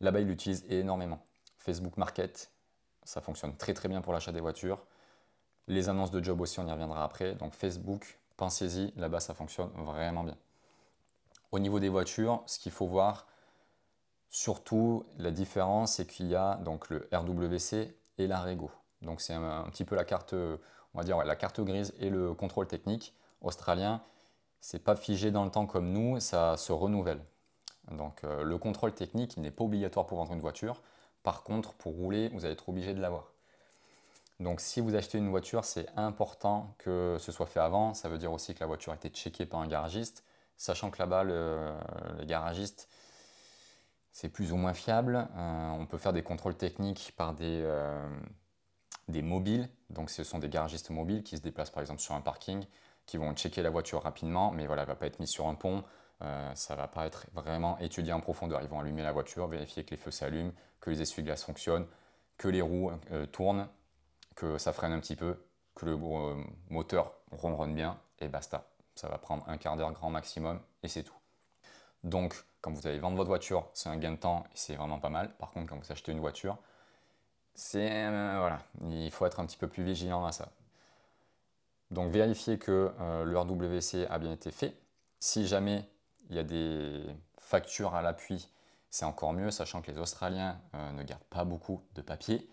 [0.00, 1.20] Là-bas, ils l'utilisent énormément.
[1.58, 2.50] Facebook Market,
[3.04, 4.84] ça fonctionne très très bien pour l'achat des voitures.
[5.68, 7.34] Les annonces de job aussi, on y reviendra après.
[7.34, 10.36] Donc Facebook, pensez-y, là-bas ça fonctionne vraiment bien.
[11.52, 13.26] Au niveau des voitures, ce qu'il faut voir,
[14.28, 18.70] surtout la différence, c'est qu'il y a donc le RWC et la Rego.
[19.02, 22.34] Donc c'est un, petit peu la carte, on va dire la carte grise et le
[22.34, 24.02] contrôle technique australien.
[24.60, 27.22] C'est pas figé dans le temps comme nous, ça se renouvelle.
[27.92, 30.82] Donc euh, le contrôle technique n'est pas obligatoire pour vendre une voiture.
[31.22, 33.32] Par contre, pour rouler, vous allez être obligé de l'avoir.
[34.40, 37.94] Donc si vous achetez une voiture, c'est important que ce soit fait avant.
[37.94, 40.24] Ça veut dire aussi que la voiture a été checkée par un garagiste,
[40.56, 41.72] sachant que là-bas, le,
[42.18, 42.88] les garagistes,
[44.12, 45.28] c'est plus ou moins fiable.
[45.36, 48.08] Euh, on peut faire des contrôles techniques par des, euh,
[49.08, 49.68] des mobiles.
[49.90, 52.64] Donc ce sont des garagistes mobiles qui se déplacent par exemple sur un parking,
[53.06, 55.46] qui vont checker la voiture rapidement, mais voilà, elle ne va pas être mise sur
[55.46, 55.82] un pont.
[56.22, 58.62] Euh, ça ne va pas être vraiment étudié en profondeur.
[58.62, 61.86] Ils vont allumer la voiture, vérifier que les feux s'allument, que les essuie-glaces fonctionnent,
[62.36, 62.92] que les roues
[63.32, 63.68] tournent
[64.36, 65.36] que ça freine un petit peu,
[65.74, 68.68] que le euh, moteur ronronne bien, et basta.
[68.94, 71.16] Ça va prendre un quart d'heure grand maximum, et c'est tout.
[72.04, 75.00] Donc, quand vous allez vendre votre voiture, c'est un gain de temps, et c'est vraiment
[75.00, 75.34] pas mal.
[75.38, 76.58] Par contre, quand vous achetez une voiture,
[77.54, 77.90] c'est...
[77.90, 80.50] Euh, voilà, il faut être un petit peu plus vigilant à ça.
[81.90, 84.76] Donc, vérifiez que euh, le RWC a bien été fait.
[85.18, 85.88] Si jamais
[86.28, 87.04] il y a des
[87.38, 88.48] factures à l'appui,
[88.90, 90.60] c'est encore mieux, sachant que les Australiens
[90.94, 92.48] ne gardent pas beaucoup de papier.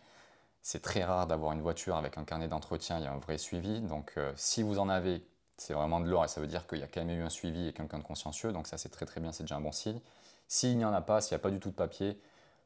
[0.63, 3.82] C'est très rare d'avoir une voiture avec un carnet d'entretien, a un vrai suivi.
[3.82, 5.21] Donc euh, si vous en avez,
[5.58, 7.30] c'est vraiment de l'or et ça veut dire qu'il y a quand même eu un
[7.30, 8.54] suivi et quelqu'un de consciencieux.
[8.54, 9.99] Donc ça c'est très très bien, c'est déjà un bon signe.
[10.47, 12.17] S'il n'y en a pas, s'il n'y a pas du tout de papier,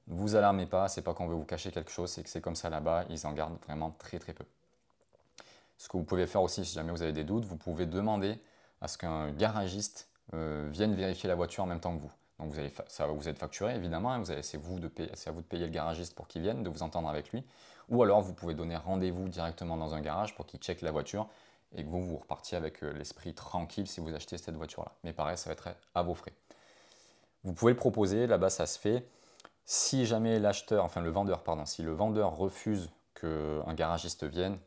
[0.05, 2.55] vous alarmez pas, c'est pas qu'on veut vous cacher quelque chose, c'est que c'est comme
[2.55, 4.45] ça là-bas, ils en gardent vraiment très très peu.
[5.79, 8.39] Ce que vous pouvez faire aussi, si jamais vous avez des doutes, vous pouvez demander
[8.79, 12.11] à ce qu'un garagiste euh, vienne vérifier la voiture en même temps que vous.
[12.37, 14.23] Donc vous allez, ça va vous être facturé évidemment, hein.
[14.43, 17.43] c'est à vous de payer le garagiste pour qu'il vienne, de vous entendre avec lui.
[17.89, 21.27] Ou alors vous pouvez donner rendez-vous directement dans un garage pour qu'il check la voiture
[21.75, 24.91] et que vous, vous repartiez avec euh, l'esprit tranquille si vous achetez cette voiture-là.
[25.03, 26.33] Mais pareil, ça va être à vos frais.
[27.43, 29.07] Vous pouvez le proposer, là-bas ça se fait.
[29.65, 34.57] Si jamais l'acheteur, enfin le vendeur, pardon, si le vendeur refuse qu'un garagiste vienne,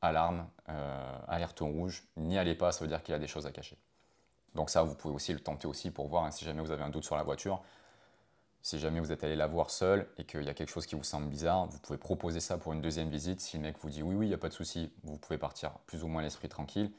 [0.00, 3.52] alarme, euh, alerte rouge, n'y allez pas, ça veut dire qu'il a des choses à
[3.52, 3.76] cacher.
[4.54, 6.82] Donc ça, vous pouvez aussi le tenter aussi pour voir hein, si jamais vous avez
[6.82, 7.62] un doute sur la voiture.
[8.62, 10.94] Si jamais vous êtes allé la voir seul et qu'il y a quelque chose qui
[10.94, 13.40] vous semble bizarre, vous pouvez proposer ça pour une deuxième visite.
[13.40, 15.38] Si le mec vous dit oui, oui, il n'y a pas de souci, vous pouvez
[15.38, 16.92] partir plus ou moins l'esprit tranquille.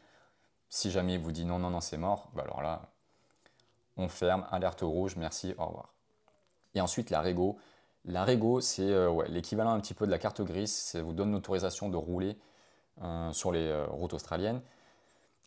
[0.69, 2.91] Si jamais il vous dit non, non, non, c'est mort, bah alors là,
[3.97, 5.93] on ferme, alerte rouge, merci, au revoir.
[6.74, 7.60] Et ensuite, la Rego.
[8.06, 10.74] La Rego, c'est euh, l'équivalent un petit peu de la carte grise.
[10.74, 12.38] Ça vous donne l'autorisation de rouler
[13.04, 14.62] euh, sur les euh, routes australiennes.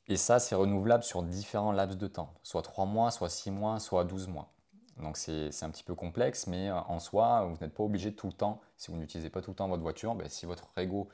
[0.06, 3.80] Et ça, c'est renouvelable sur différents laps de temps, soit 3 mois, soit 6 mois,
[3.80, 4.53] soit 12 mois.
[4.98, 8.28] Donc c'est un petit peu complexe, mais euh, en soi, vous n'êtes pas obligé tout
[8.28, 11.08] le temps, si vous n'utilisez pas tout le temps votre voiture, ben, si votre Rego,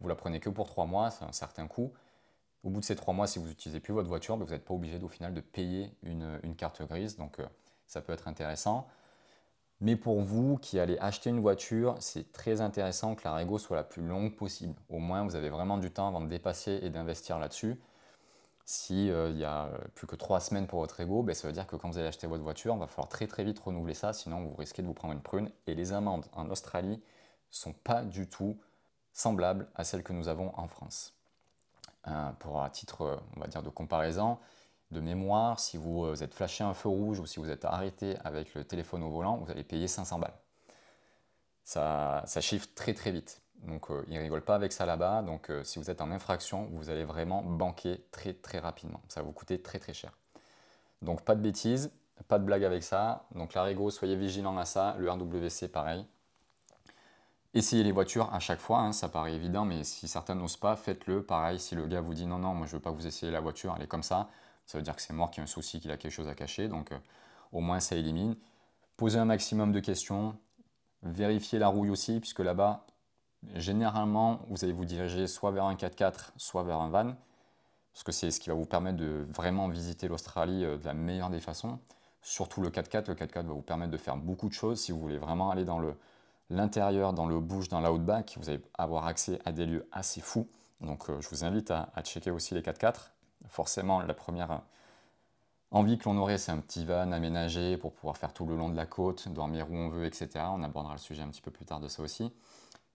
[0.00, 1.92] vous la prenez que pour 3 mois, c'est un certain coût.
[2.64, 4.64] Au bout de ces 3 mois, si vous n'utilisez plus votre voiture, ben, vous n'êtes
[4.64, 7.16] pas obligé au final de payer une, carte grise.
[7.16, 7.46] Donc euh,
[7.86, 8.88] ça peut être intéressant.
[9.80, 13.76] Mais pour vous qui allez acheter une voiture, c'est très intéressant que la Rego soit
[13.76, 14.74] la plus longue possible.
[14.90, 17.80] Au moins, vous avez vraiment du temps avant de dépasser et d'investir là-dessus.
[18.70, 21.66] S'il euh, y a plus que trois semaines pour votre Rego, ben, ça veut dire
[21.66, 24.12] que quand vous allez acheter votre voiture, il va falloir très très vite renouveler ça,
[24.12, 25.50] sinon vous risquez de vous prendre une prune.
[25.66, 27.02] Et les amendes en Australie
[27.50, 28.60] sont pas du tout
[29.12, 31.14] semblables à celles que nous avons en France.
[32.06, 34.38] Euh, pour un titre, on va de comparaison,
[34.92, 38.18] de mémoire, si vous euh, êtes flashé un feu rouge ou si vous êtes arrêté
[38.22, 40.38] avec le téléphone au volant, vous allez payer 500 balles.
[41.64, 43.42] Ça, ça chiffre très très vite.
[43.66, 45.22] Donc euh, ils ne rigolent pas avec ça là-bas.
[45.22, 49.00] Donc euh, si vous êtes en infraction, vous allez vraiment banquer très très rapidement.
[49.08, 50.12] Ça va vous coûter très très cher.
[51.02, 51.90] Donc pas de bêtises,
[52.28, 53.26] pas de blague avec ça.
[53.34, 54.96] Donc l'Arigo, soyez vigilants à ça.
[54.98, 56.06] Le RWC, pareil.
[57.52, 60.76] Essayez les voitures à chaque fois, hein, ça paraît évident, mais si certains n'osent pas,
[60.76, 61.24] faites-le.
[61.24, 63.32] Pareil, si le gars vous dit non, non, moi je ne veux pas vous essayiez
[63.32, 64.28] la voiture, elle est comme ça,
[64.66, 66.28] ça veut dire que c'est mort, qu'il y a un souci, qu'il a quelque chose
[66.28, 66.68] à cacher.
[66.68, 66.98] Donc euh,
[67.50, 68.36] au moins ça élimine.
[68.96, 70.36] Posez un maximum de questions.
[71.02, 72.86] Vérifiez la rouille aussi, puisque là-bas,
[73.54, 77.14] généralement, vous allez vous diriger soit vers un 4x4, soit vers un van.
[77.92, 80.94] Parce que c'est ce qui va vous permettre de vraiment visiter l'Australie euh, de la
[80.94, 81.78] meilleure des façons.
[82.22, 83.08] Surtout le 4x4.
[83.08, 84.80] Le 4x4 va vous permettre de faire beaucoup de choses.
[84.80, 85.80] Si vous voulez vraiment aller dans
[86.50, 90.48] l'intérieur, dans le bush, dans l'outback, vous allez avoir accès à des lieux assez fous.
[90.80, 93.10] Donc euh, je vous invite à, à checker aussi les 4x4
[93.48, 94.62] forcément, la première
[95.70, 98.68] envie que l'on aurait, c'est un petit van aménagé pour pouvoir faire tout le long
[98.68, 100.28] de la côte, dormir où on veut, etc.
[100.50, 102.32] On abordera le sujet un petit peu plus tard de ça aussi.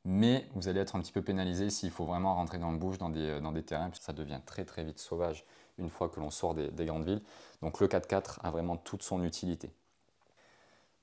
[0.05, 2.99] Mais vous allez être un petit peu pénalisé s'il faut vraiment rentrer dans le bouche,
[2.99, 5.45] dans des, des terrains, ça devient très très vite sauvage
[5.77, 7.21] une fois que l'on sort des, grandes villes.
[7.61, 9.71] Donc le 4x4 a vraiment toute son utilité.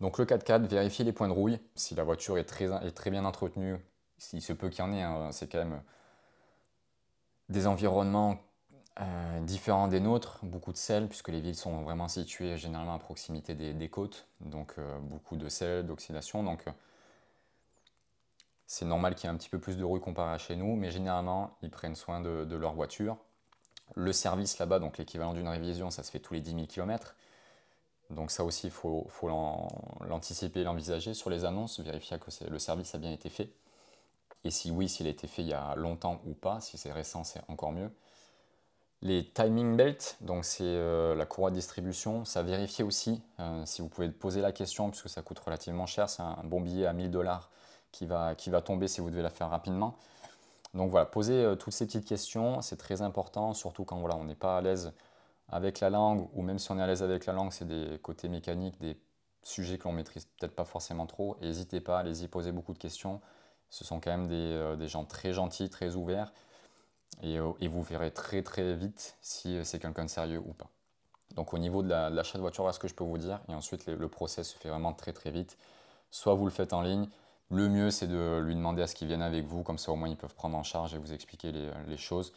[0.00, 1.58] Donc le 4x4, vérifiez les points de rouille.
[1.74, 3.76] Si la voiture est très, bien entretenue,
[4.18, 5.82] s'il se peut qu'il y en ait, hein, c'est quand même
[7.48, 8.38] des environnements
[9.00, 12.98] euh, différent des nôtres, beaucoup de sel, puisque les villes sont vraiment situées généralement à
[12.98, 16.46] proximité des, côtes, donc euh, beaucoup de sel, d'oxydation.
[16.46, 16.70] Euh,
[18.72, 20.76] c'est normal qu'il y ait un petit peu plus de rouille comparé à chez nous,
[20.76, 23.18] mais généralement ils prennent soin de, leur voiture.
[23.96, 27.14] Le service là-bas, donc l'équivalent d'une révision, ça se fait tous les 10 000 km.
[28.08, 29.06] Donc ça aussi, il faut,
[30.08, 33.50] l'anticiper l'envisager sur les annonces, vérifier que le service a bien été fait.
[34.42, 36.92] Et si oui, s'il a été fait il y a longtemps ou pas, si c'est
[36.92, 37.90] récent, c'est encore mieux.
[39.02, 43.82] Les timing belts, donc c'est euh, la courroie de distribution, ça vérifie aussi euh, si
[43.82, 46.94] vous pouvez poser la question puisque ça coûte relativement cher, c'est un bon billet à
[46.94, 47.50] 1000 dollars
[47.92, 49.96] qui va, qui va tomber si vous devez la faire rapidement.
[50.74, 54.24] Donc voilà, posez euh, toutes ces petites questions, c'est très important, surtout quand voilà, on
[54.24, 54.92] n'est pas à l'aise
[55.48, 57.98] avec la langue ou même si on est à l'aise avec la langue, c'est des
[58.02, 58.98] côtés mécaniques, des
[59.42, 61.36] sujets que l'on maîtrise peut-être pas forcément trop.
[61.42, 63.20] N'hésitez pas, allez-y, posez beaucoup de questions.
[63.68, 66.32] Ce sont quand même des, des gens très gentils, très ouverts.
[67.24, 70.68] Euh, et, vous verrez très très vite si euh, c'est quelqu'un de sérieux ou pas.
[71.34, 73.40] Donc au niveau de l'achat de voiture, voilà ce que je peux vous dire.
[73.48, 75.56] Et ensuite, le, process se fait vraiment très très vite.
[76.10, 77.08] Soit vous le faites en ligne,
[77.52, 79.96] le mieux c'est de lui demander à ce qu'il vienne avec vous, comme ça au
[79.96, 82.32] moins ils peuvent prendre en charge et vous expliquer les, choses.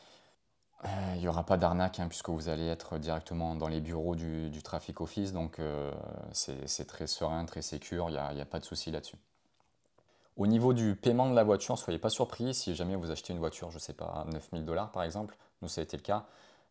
[0.84, 4.16] Euh, il n'y aura pas d'arnaque hein, puisque vous allez être directement dans les bureaux
[4.16, 5.60] du, traffic office, donc
[6.32, 9.18] c'est très serein, très sécur, il n'y a, pas de souci là-dessus.
[10.38, 13.40] Au niveau du paiement de la voiture, soyez pas surpris si jamais vous achetez une
[13.40, 16.26] voiture, je ne sais pas, 9000 dollars par exemple, nous ça a été le cas,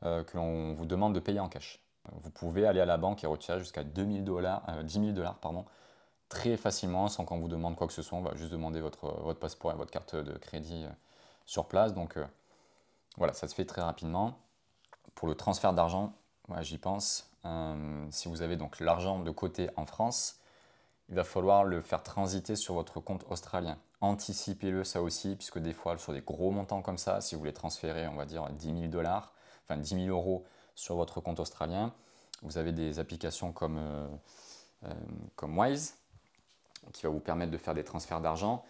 [0.04, 1.80] euh, que l'on vous demande de payer en cash.
[2.22, 5.38] Vous pouvez aller à la banque et retirer jusqu'à 2000 dollars, 10 000 dollars
[6.28, 8.18] très facilement sans qu'on vous demande quoi que ce soit.
[8.18, 10.90] On va juste demander votre, passeport et votre carte de crédit euh,
[11.46, 11.94] sur place.
[11.94, 12.24] Donc euh,
[13.16, 14.38] voilà, ça se fait très rapidement.
[15.14, 16.12] Pour le transfert d'argent,
[16.60, 17.30] j'y pense.
[18.10, 20.40] si vous avez donc l'argent de côté en France,
[21.08, 23.78] il va falloir le faire transiter sur votre compte australien.
[24.00, 27.52] Anticipez-le ça aussi, puisque des fois, sur des gros montants comme ça, si vous voulez
[27.52, 29.32] transférer, on va dire 10 000 dollars,
[29.64, 31.92] enfin 10 000 euros sur votre compte australien,
[32.42, 34.06] vous avez des applications comme, euh,
[34.84, 34.92] euh,
[35.36, 35.96] comme Wise,
[36.92, 38.64] qui va vous permettre de faire des transferts d'argent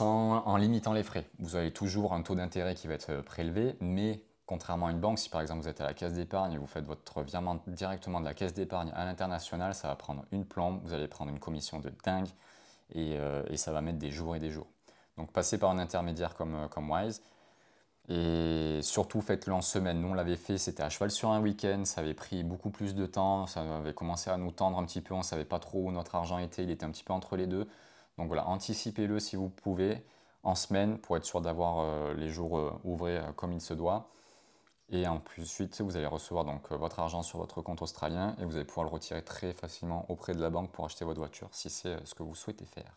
[0.00, 1.24] en limitant les frais.
[1.38, 5.18] Vous avez toujours un taux d'intérêt qui va être prélevé, mais Contrairement à une banque,
[5.18, 8.18] si par exemple vous êtes à la caisse d'épargne et vous faites votre virement directement
[8.18, 11.38] de la caisse d'épargne à l'international, ça va prendre une plombe, vous allez prendre une
[11.38, 12.28] commission de dingue
[12.94, 14.66] et, euh, ça va mettre des jours et des jours.
[15.18, 17.22] Donc passez par un intermédiaire comme, euh, comme Wise
[18.08, 20.00] et surtout faites-le en semaine.
[20.00, 22.94] Nous on l'avait fait, c'était à cheval sur un week-end, ça avait pris beaucoup plus
[22.94, 25.58] de temps, ça avait commencé à nous tendre un petit peu, on ne savait pas
[25.58, 27.68] trop où notre argent était, il était un petit peu entre les deux.
[28.18, 30.04] Donc voilà, anticipez-le si vous pouvez
[30.42, 34.10] en semaine pour être sûr d'avoir euh, les jours ouvrés comme il se doit.
[34.90, 38.56] Et ensuite, vous allez recevoir donc euh, votre argent sur votre compte australien et vous
[38.56, 41.68] allez pouvoir le retirer très facilement auprès de la banque pour acheter votre voiture si
[41.68, 42.96] c'est euh, ce que vous souhaitez faire.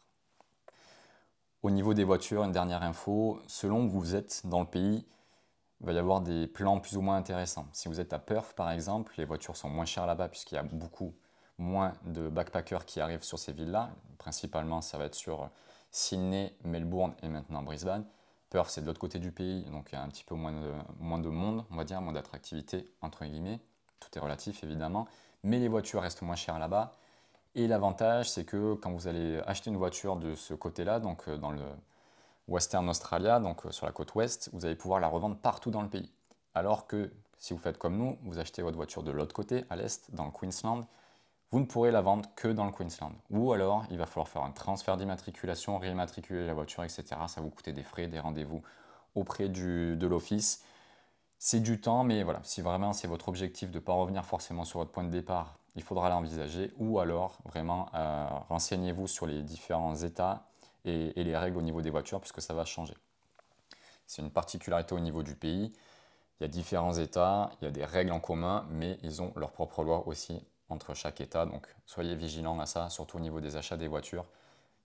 [1.64, 5.06] Au niveau des voitures, une dernière info, selon où vous êtes dans le pays,
[5.80, 7.68] il va y avoir des plans plus ou moins intéressants.
[7.72, 10.58] Si vous êtes à Perth par exemple, les voitures sont moins chères là-bas puisqu'il y
[10.58, 11.14] a beaucoup
[11.60, 13.92] moins de backpackers qui arrivent sur ces villes-là.
[14.18, 15.50] Principalement, ça va être sur
[15.92, 18.06] Sydney, Melbourne et maintenant Brisbane.
[18.50, 20.52] Perth, c'est de l'autre côté du pays, donc il y a un petit peu moins
[20.52, 23.60] de, moins de monde, on va dire, moins d'attractivité, entre guillemets.
[24.00, 25.08] Tout est relatif, évidemment.
[25.44, 26.92] Mais les voitures restent moins chères là-bas.
[27.54, 31.38] Et l'avantage, c'est que quand vous allez acheter une voiture de ce côté-là, donc euh,
[31.38, 31.62] dans le
[32.48, 35.82] Western Australia, donc euh, sur la côte ouest, vous allez pouvoir la revendre partout dans
[35.82, 36.12] le pays.
[36.54, 39.76] Alors que si vous faites comme nous, vous achetez votre voiture de l'autre côté, à
[39.76, 40.86] l'est, dans le Queensland,
[41.52, 43.14] vous ne pourrez la vendre que dans le Queensland.
[43.30, 47.04] Ou alors, il va falloir faire un transfert d'immatriculation, réimmatriculer la voiture, etc.
[47.28, 48.62] Ça va vous coûter des frais, des rendez-vous
[49.16, 50.64] auprès de l'office.
[51.38, 54.64] C'est du temps, mais voilà, si vraiment c'est votre objectif de ne pas revenir forcément
[54.64, 56.74] sur votre point de départ, il faudra l'envisager.
[56.78, 60.48] Ou alors, vraiment, euh, renseignez-vous sur les différents états
[60.86, 62.96] et, les règles au niveau des voitures, puisque ça va changer.
[64.08, 65.74] C'est une particularité au niveau du pays.
[66.40, 69.32] Il y a différents États, il y a des règles en commun, mais ils ont
[69.36, 71.46] leurs propres lois aussi entre chaque État.
[71.46, 74.26] Donc soyez vigilants à ça, surtout au niveau des achats des voitures.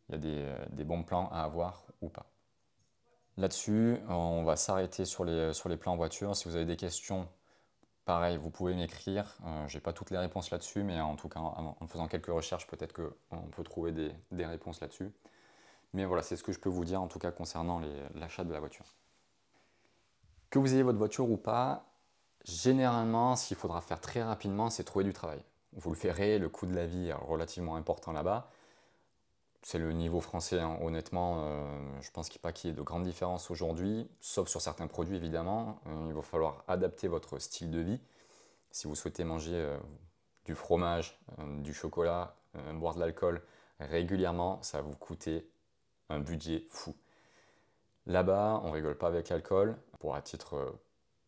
[0.09, 2.27] Il y a des, euh, bons plans à avoir ou pas.
[3.38, 6.37] Là-dessus, on va s'arrêter sur les, sur les plans voiture.
[6.37, 7.29] Si vous avez des questions,
[8.06, 9.36] pareil, vous pouvez m'écrire.
[9.44, 12.28] Euh, Je n'ai pas toutes les réponses là-dessus, mais en tout cas, en, faisant quelques
[12.28, 15.12] recherches, peut-être qu'on peut trouver des, des réponses là-dessus.
[15.92, 17.82] Mais voilà, c'est ce que je peux vous dire en tout cas concernant
[18.14, 18.94] l'achat de la voiture.
[20.48, 21.84] Que vous ayez votre voiture ou pas,
[22.44, 25.42] généralement, ce qu'il faudra faire très rapidement, c'est trouver du travail
[25.76, 28.50] vous le ferez, le coût de la vie est relativement important là-bas.
[29.66, 30.79] C'est le niveau français, hein.
[30.81, 34.61] honnêtement, euh, je pense qu'il pas qu'il y ait de grandes différences aujourd'hui, sauf sur
[34.61, 35.81] certains produits évidemment.
[35.88, 38.00] Euh, il va falloir adapter votre style de vie.
[38.70, 39.76] Si vous souhaitez manger euh,
[40.44, 41.18] du fromage,
[41.64, 42.37] du chocolat,
[42.74, 43.42] boire de l'alcool
[43.81, 45.50] régulièrement, ça va vous coûter
[46.11, 46.94] un budget fou.
[48.07, 49.76] Là-bas, on rigole pas avec l'alcool.
[49.98, 50.79] Pour un titre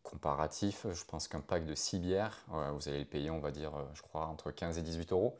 [0.03, 3.73] comparatif, je pense qu'un pack de 6 bières, vous allez le payer, on va dire,
[3.93, 5.37] je crois, entre 15 et 18 euros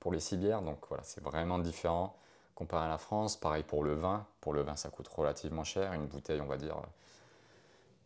[0.00, 0.62] pour les 6 bières.
[0.62, 2.16] Donc voilà, c'est vraiment différent
[2.58, 3.36] comparé à la France.
[3.36, 4.26] Pareil pour le vin.
[4.40, 5.92] Pour le vin, ça coûte relativement cher.
[5.92, 6.76] Une bouteille, on va dire,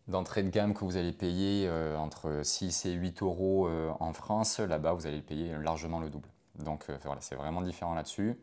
[0.08, 4.12] d'entrée de gamme que vous allez payer euh, entre 6 et 8 euros euh, en
[4.12, 6.28] France, là-bas, vous allez le payer largement le double.
[6.56, 8.38] Donc voilà, c'est vraiment différent là-dessus.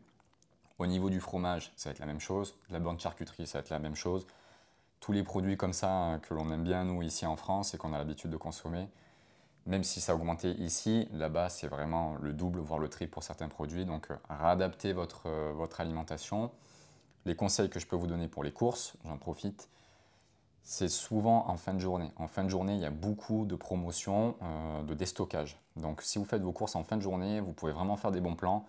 [0.78, 2.56] Au niveau du fromage, ça va être la même chose.
[2.70, 4.26] La bonne charcuterie, ça va être la même chose
[5.00, 7.78] tous les produits comme ça hein, que l'on aime bien, nous, ici en France, et
[7.78, 8.88] qu'on a l'habitude de consommer,
[9.70, 13.22] même si ça a augmenté ici, là-bas, c'est vraiment le double, voire le triple pour
[13.22, 13.86] certains produits.
[13.86, 16.50] Donc, euh, réadaptez votre, euh, votre alimentation.
[17.24, 19.68] Les conseils que je peux vous donner pour les courses, j'en profite,
[20.62, 22.10] c'est souvent en fin de journée.
[22.16, 25.56] En fin de journée, il y a beaucoup de promotions, euh, de déstockage.
[25.76, 28.20] Donc, si vous faites vos courses en fin de journée, vous pouvez vraiment faire des
[28.20, 28.66] bons plans,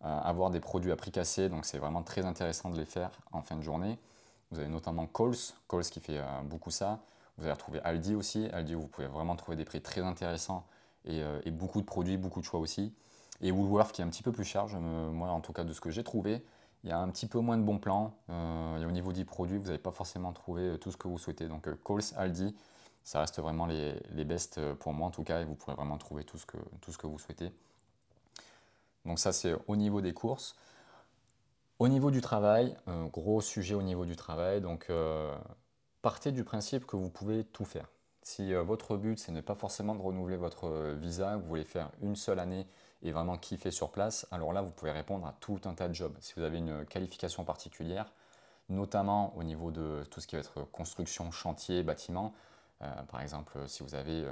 [0.00, 1.48] avoir des produits à prix cassé.
[1.48, 3.98] Donc, c'est vraiment très intéressant de les faire en fin de journée.
[4.50, 5.34] Vous avez notamment Coles,
[5.66, 7.00] Coles qui fait euh, beaucoup ça.
[7.36, 8.46] Vous allez retrouver Aldi aussi.
[8.52, 10.66] Aldi, vous pouvez vraiment trouver des prix très intéressants
[11.08, 12.92] euh, et, beaucoup de produits, beaucoup de choix aussi.
[13.40, 15.80] Et Woolworth qui est un petit peu plus cher, moi en tout cas de ce
[15.80, 16.44] que j'ai trouvé,
[16.84, 18.14] il y a un petit peu moins de bons plans.
[18.30, 21.18] Euh, et au niveau des produits, vous n'allez pas forcément trouver tout ce que vous
[21.18, 21.48] souhaitez.
[21.48, 22.54] Donc Coles, Aldi,
[23.02, 25.98] ça reste vraiment les, les best pour moi en tout cas, et vous pourrez vraiment
[25.98, 27.52] trouver tout ce que, tout ce que vous souhaitez.
[29.04, 30.54] Donc ça c'est au niveau des courses.
[31.80, 32.76] Au niveau du travail,
[33.12, 35.36] gros sujet au niveau du travail, donc euh,
[36.04, 37.88] partez du principe que vous pouvez tout faire.
[38.20, 41.64] Si euh, votre but c'est ne pas forcément de renouveler votre euh, visa, vous voulez
[41.64, 42.66] faire une seule année
[43.02, 45.94] et vraiment kiffer sur place, alors là vous pouvez répondre à tout un tas de
[45.94, 46.14] jobs.
[46.20, 48.12] Si vous avez une qualification particulière,
[48.68, 52.34] notamment au niveau de tout ce qui va être construction, chantier, bâtiment,
[52.80, 54.26] par exemple si vous avez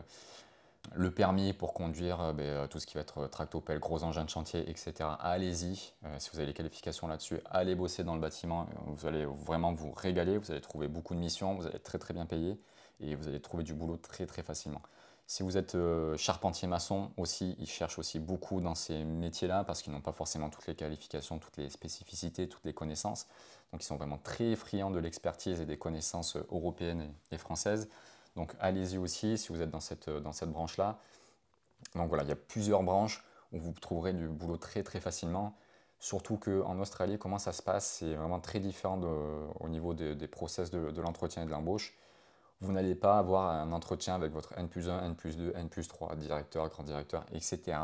[0.94, 4.24] le permis pour conduire euh, ben, euh, tout ce qui va être tractopelle, gros engins
[4.24, 4.92] de chantier, etc.
[5.20, 9.24] Allez-y, euh, si vous avez les qualifications là-dessus, allez bosser dans le bâtiment, vous allez
[9.24, 12.26] vraiment vous régaler, vous allez trouver beaucoup de missions, vous allez être très très bien
[12.26, 12.58] payé
[13.00, 14.82] et vous allez trouver du boulot très très facilement.
[15.26, 15.76] Si vous êtes
[16.18, 20.50] charpentier maçon aussi, ils cherchent aussi beaucoup dans ces métiers-là parce qu'ils n'ont pas forcément
[20.50, 23.28] toutes les qualifications, toutes les spécificités, toutes les connaissances.
[23.72, 27.88] Donc ils sont vraiment très friands de l'expertise et des connaissances européennes et françaises.
[28.36, 30.98] Donc allez-y aussi si vous êtes dans cette, dans cette branche-là.
[31.94, 35.56] Donc voilà, il y a plusieurs branches où vous trouverez du boulot très très facilement.
[35.98, 39.00] Surtout qu'en Australie, comment ça se passe C'est vraiment très différent
[39.60, 41.96] au niveau des, process de, l'entretien et de l'embauche.
[42.60, 45.68] Vous n'allez pas avoir un entretien avec votre N plus 1, N plus 2, N
[45.68, 47.78] plus 3, directeur, grand directeur, etc.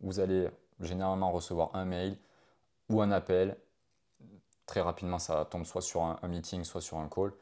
[0.00, 0.48] Vous allez
[0.80, 2.18] généralement recevoir un mail
[2.88, 3.56] ou un appel.
[4.66, 7.32] Très rapidement, ça tombe soit sur un meeting, soit sur un call.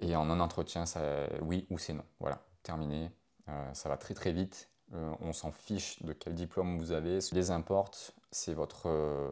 [0.00, 1.00] Et en un entretien, ça,
[1.42, 2.04] oui ou c'est non.
[2.18, 3.10] Voilà, terminé.
[3.48, 4.68] Euh, ça va très très vite.
[4.94, 7.20] Euh, on s'en fiche de quel diplôme vous avez.
[7.20, 9.30] Ce qui les importe, c'est votre, euh,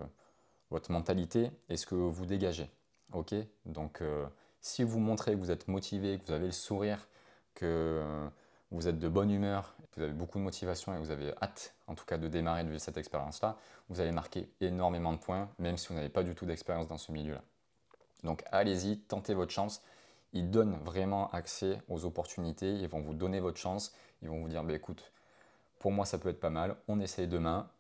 [0.70, 2.70] votre mentalité et ce que vous dégagez.
[3.12, 3.34] Ok?
[3.64, 4.02] Donc,
[4.60, 7.08] si vous montrez que vous êtes motivé, que vous avez le sourire,
[7.54, 8.28] que
[8.70, 11.94] vous êtes de bonne humeur, vous avez beaucoup de motivation et vous avez hâte en
[11.94, 13.56] tout cas de démarrer de cette expérience-là,
[13.88, 16.98] vous allez marquer énormément de points, même si vous n'avez pas du tout d'expérience dans
[16.98, 17.42] ce milieu-là.
[18.24, 19.80] Donc allez-y, tentez votre chance.
[20.32, 24.48] Ils donnent vraiment accès aux opportunités, ils vont vous donner votre chance, ils vont vous
[24.48, 25.12] dire, bah, écoute,
[25.78, 27.70] pour moi ça peut être pas mal, on essaye demain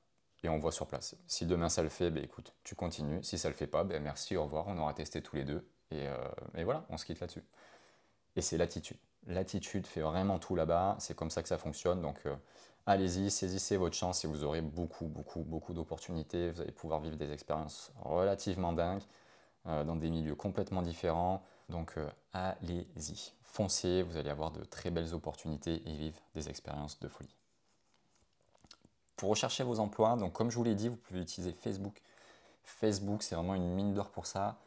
[0.42, 1.16] et on voit sur place.
[1.26, 3.22] Si demain ça le fait, bah, écoute, tu continues.
[3.22, 5.68] Si ça le fait pas, bah, merci, au revoir, on aura testé tous les deux.
[5.90, 6.16] Et, euh,
[6.54, 7.44] et voilà, on se quitte là-dessus.
[8.36, 8.98] Et c'est l'attitude.
[9.26, 12.00] L'attitude fait vraiment tout là-bas, c'est comme ça que ça fonctionne.
[12.00, 12.34] Donc euh,
[12.86, 16.50] allez-y, saisissez votre chance et vous aurez beaucoup, beaucoup, beaucoup d'opportunités.
[16.50, 19.02] Vous allez pouvoir vivre des expériences relativement dingues
[19.66, 21.42] euh, dans des milieux complètement différents.
[21.68, 26.98] Donc euh, allez-y, foncez, vous allez avoir de très belles opportunités et vivre des expériences
[27.00, 27.34] de folie.
[29.16, 32.00] Pour rechercher vos emplois, donc comme je vous l'ai dit, vous pouvez utiliser Facebook.
[32.64, 34.58] Facebook, c'est vraiment une mine d'or pour ça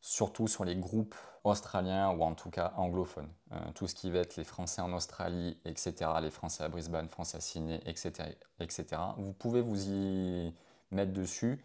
[0.00, 3.28] surtout sur les groupes australiens ou en tout cas anglophones.
[3.52, 7.08] Euh, tout ce qui va être les Français en Australie, etc., les Français à Brisbane,
[7.08, 8.30] Français à Sydney, etc.,
[8.60, 8.86] etc.
[9.16, 10.52] Vous pouvez vous y
[10.90, 11.64] mettre dessus.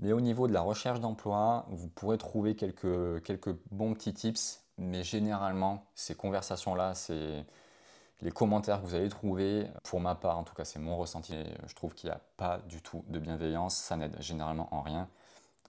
[0.00, 4.64] Mais au niveau de la recherche d'emploi, vous pourrez trouver quelques, bons petits tips.
[4.78, 7.44] Mais généralement, ces conversations-là, c'est
[8.22, 11.34] les commentaires que vous allez trouver, pour ma part, en tout cas, c'est mon ressenti.
[11.66, 13.76] Je trouve qu'il n'y a pas du tout de bienveillance.
[13.76, 15.08] Ça n'aide généralement en rien.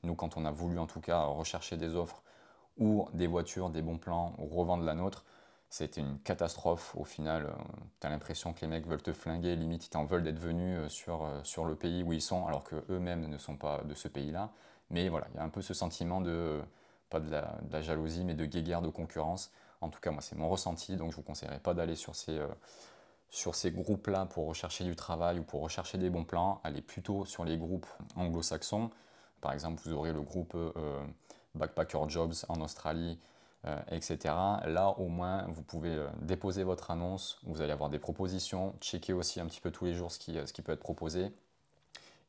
[0.03, 2.23] Nous, quand on a voulu en tout cas rechercher des offres
[2.77, 5.25] ou des voitures, des bons plans, ou revendre la nôtre,
[5.71, 6.93] c'était une catastrophe.
[6.97, 7.63] Au final, euh,
[8.01, 10.77] tu as l'impression que les mecs veulent te flinguer, limite ils t'en veulent d'être venus
[10.77, 13.93] euh, sur, euh, sur le pays où ils sont, alors qu'eux-mêmes ne sont pas de
[13.93, 14.51] ce pays-là.
[14.89, 16.61] Mais voilà, il y a un peu ce sentiment de,
[17.09, 19.51] pas de la, jalousie, mais de guéguerre, de concurrence.
[19.79, 22.39] En tout cas, moi, c'est mon ressenti, donc je vous conseillerais pas d'aller sur ces,
[23.29, 26.59] ces groupes-là pour rechercher du travail ou pour rechercher des bons plans.
[26.65, 28.91] Allez plutôt sur les groupes anglo-saxons
[29.39, 30.55] par exemple, vous aurez le groupe
[31.55, 33.17] Backpacker Jobs en Australie,
[33.65, 34.17] euh, etc.
[34.65, 39.13] Là, au moins, vous pouvez euh, déposer votre annonce, vous allez avoir des propositions, checker
[39.13, 41.31] aussi un petit peu tous les jours ce qui, ce qui peut être proposé.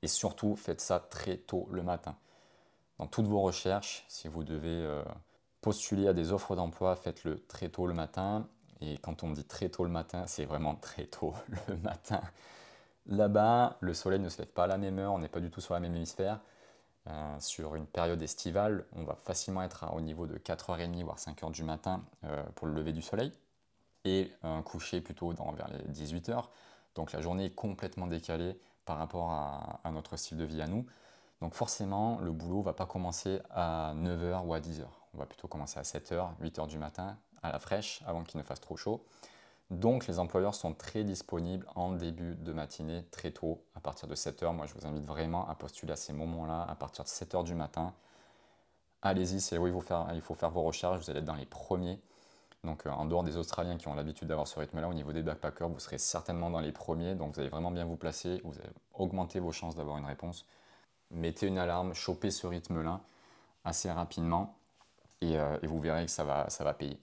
[0.02, 2.16] Et surtout, faites ça très tôt le matin.
[2.98, 5.02] Dans toutes vos recherches, si vous devez
[5.62, 8.46] postuler à des offres d'emploi, faites-le très tôt le matin.
[8.80, 11.34] Et quand on dit très tôt le matin, c'est vraiment très tôt
[11.68, 12.20] le matin.
[13.06, 15.50] Là-bas, le soleil ne se lève pas à la même heure, on n'est pas du
[15.50, 16.40] tout sur la même hémisphère.
[17.08, 21.50] Euh, sur une période estivale, on va facilement être au niveau de 4h30 voire 5h
[21.50, 23.32] du matin euh, pour le lever du soleil
[24.04, 24.32] et
[24.64, 26.46] coucher plutôt vers les 18h.
[26.96, 30.84] Donc la journée est complètement décalée par rapport à, notre style de vie à nous.
[31.40, 34.84] Donc forcément, le boulot va pas commencer à 9h ou à 10h.
[35.14, 38.44] On va plutôt commencer à 7h, 8h du matin, à la fraîche, avant qu'il ne
[38.44, 39.04] fasse trop chaud.
[39.72, 44.14] Donc les employeurs sont très disponibles en début de matinée, très tôt, à partir de
[44.14, 44.54] 7h.
[44.54, 47.54] Moi je vous invite vraiment à postuler à ces moments-là, à partir de 7h du
[47.54, 47.94] matin.
[49.00, 51.98] Allez-y, c'est où il faut, faire, vos recherches, vous allez être dans les premiers.
[52.64, 55.22] Donc euh, en dehors des Australiens qui ont l'habitude d'avoir ce rythme-là, au niveau des
[55.22, 57.14] backpackers, vous serez certainement dans les premiers.
[57.14, 60.44] Donc vous allez vraiment bien vous placer, vous allez augmenter vos chances d'avoir une réponse.
[61.10, 63.00] Mettez une alarme, chopez ce rythme-là
[63.64, 64.54] assez rapidement
[65.22, 67.00] et, euh, vous verrez que ça va payer.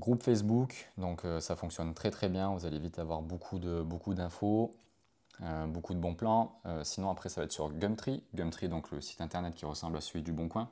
[0.00, 3.84] Groupe Facebook, donc euh, ça fonctionne très très bien, vous allez vite avoir beaucoup de
[4.14, 4.74] d'infos,
[5.42, 6.58] euh, beaucoup de bons plans.
[6.64, 9.98] Euh, sinon après ça va être sur Gumtree, Gumtree donc le site internet qui ressemble
[9.98, 10.70] à celui du Bon Coin.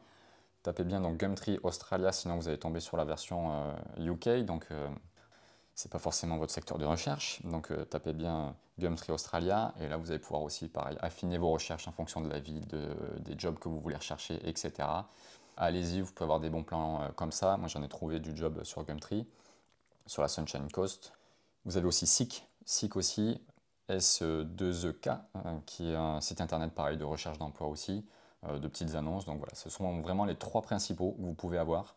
[0.63, 3.53] Tapez bien donc Gumtree Australia, sinon vous allez tomber sur la version
[3.99, 4.67] UK, donc
[5.75, 7.43] c'est pas forcément votre secteur de recherche.
[7.45, 11.87] Donc tapez bien Gumtree Australia et là vous allez pouvoir aussi pareil affiner vos recherches
[11.87, 12.61] en fonction de la vie,
[13.21, 14.89] des jobs que vous voulez rechercher, etc
[15.59, 17.57] allez-y, vous pouvez avoir des bons plans euh, comme ça.
[17.57, 19.27] Moi, j'en ai trouvé du job sur Gumtree,
[20.07, 21.13] sur la Sunshine Coast.
[21.65, 23.41] Vous avez aussi Seek, Seek aussi,
[23.91, 28.07] S2EK, euh, qui est un site internet pareil de recherche d'emploi aussi,
[28.45, 29.25] euh, de petites annonces.
[29.27, 31.95] Donc voilà, ce sont vraiment les trois principaux que vous pouvez avoir.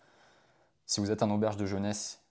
[0.86, 2.22] Si vous êtes en auberge de jeunesse,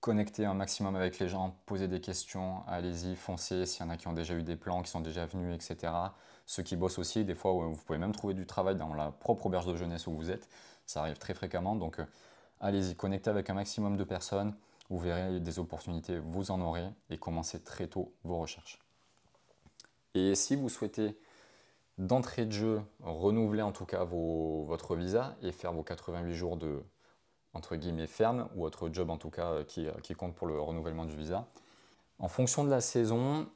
[0.00, 3.64] connectez un maximum avec les gens, posez des questions, allez-y, foncez.
[3.64, 5.92] S'il y en a qui ont déjà eu des plans, qui sont déjà venus, etc
[6.46, 9.46] ceux qui bossent aussi, des fois vous pouvez même trouver du travail dans la propre
[9.46, 10.48] auberge de jeunesse où vous êtes,
[10.86, 12.06] ça arrive très fréquemment, donc euh,
[12.60, 14.54] allez-y, connectez avec un maximum de personnes,
[14.90, 18.78] vous verrez des opportunités, vous en aurez, et commencez très tôt vos recherches.
[20.14, 21.18] Et si vous souhaitez
[21.98, 26.82] d'entrée de jeu renouveler en tout cas votre visa et faire vos 88 jours de
[27.52, 31.04] entre guillemets ferme ou votre job en tout cas qui, qui compte pour le renouvellement
[31.04, 31.46] du visa,
[32.18, 33.48] en fonction de la saison,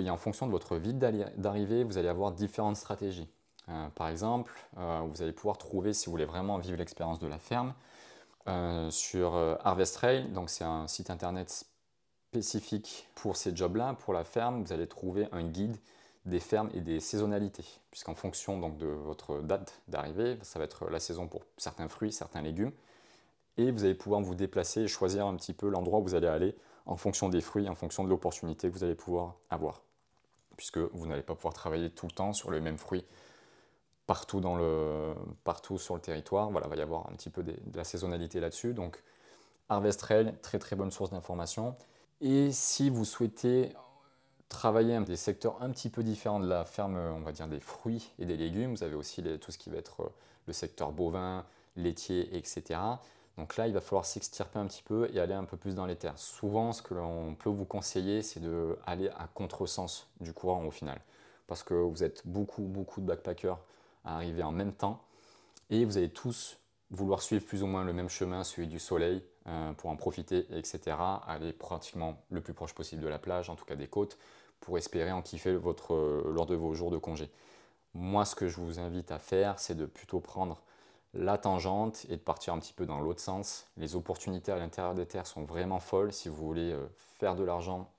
[0.00, 3.28] et en fonction de votre vie d'arrivée, vous allez avoir différentes stratégies.
[3.68, 7.26] Euh, par exemple, euh, vous allez pouvoir trouver, si vous voulez vraiment vivre l'expérience de
[7.26, 7.74] la ferme,
[8.48, 11.64] euh, sur Harvest Trail, donc c'est un site internet
[12.28, 15.76] spécifique pour ces jobs-là, pour la ferme, vous allez trouver un guide
[16.24, 20.88] des fermes et des saisonnalités, puisqu'en fonction donc, de votre date d'arrivée, ça va être
[20.88, 22.72] la saison pour certains fruits, certains légumes,
[23.58, 26.28] et vous allez pouvoir vous déplacer et choisir un petit peu l'endroit où vous allez
[26.28, 26.56] aller
[26.86, 29.82] en fonction des fruits, en fonction de l'opportunité que vous allez pouvoir avoir.
[30.56, 33.04] Puisque vous n'allez pas pouvoir travailler tout le temps sur le même fruit
[34.06, 36.50] partout, sur le territoire.
[36.50, 38.74] Voilà, il va y avoir un petit peu de, la saisonnalité là-dessus.
[38.74, 39.02] Donc,
[39.68, 41.74] Harvestrail, très très bonne source d'information.
[42.20, 43.72] Et si vous souhaitez
[44.48, 48.12] travailler des secteurs un petit peu différents de la ferme, on va dire des fruits
[48.18, 50.14] et des légumes, vous avez aussi tout ce qui va être euh,
[50.46, 52.78] le secteur bovin, laitier, etc.
[53.38, 55.86] Donc là, il va falloir s'extirper un petit peu et aller un peu plus dans
[55.86, 56.18] les terres.
[56.18, 61.00] Souvent, ce que l'on peut vous conseiller, c'est d'aller à contresens du courant au final.
[61.46, 63.58] Parce que vous êtes beaucoup, beaucoup de backpackers
[64.04, 65.02] à arriver en même temps
[65.70, 66.58] et vous allez tous
[66.90, 70.46] vouloir suivre plus ou moins le même chemin, celui du soleil, euh, pour en profiter,
[70.54, 70.96] etc.
[71.26, 74.18] Aller pratiquement le plus proche possible de la plage, en tout cas des côtes,
[74.60, 75.94] pour espérer en kiffer votre,
[76.28, 77.30] lors de vos jours de congé.
[77.94, 80.62] Moi, ce que je vous invite à faire, c'est de plutôt prendre
[81.14, 83.66] la tangente et de partir un petit peu dans l'autre sens.
[83.76, 86.12] Les opportunités à l'intérieur des terres sont vraiment folles.
[86.12, 86.86] Si vous voulez euh,
[87.18, 87.90] faire de l'argent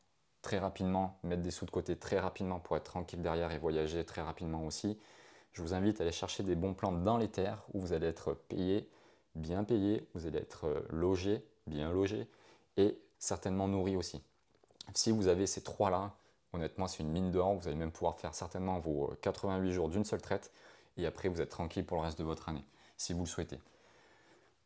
[0.41, 4.03] très rapidement, mettre des sous de côté très rapidement pour être tranquille derrière et voyager
[4.03, 4.97] très rapidement aussi,
[5.53, 8.07] je vous invite à aller chercher des bons plans dans les terres où vous allez
[8.07, 8.89] être payé,
[9.36, 12.28] bien payé, vous allez être euh, logé, bien logé
[12.78, 14.22] et certainement nourri aussi.
[14.95, 16.14] Si vous avez ces trois-là,
[16.51, 17.53] honnêtement, c'est une mine d'or.
[17.53, 20.51] Vous allez même pouvoir faire certainement vos 88 euh, jours d'une seule traite
[20.97, 22.66] et après vous êtes tranquille pour le reste de votre année
[23.04, 23.60] si vous le souhaitez.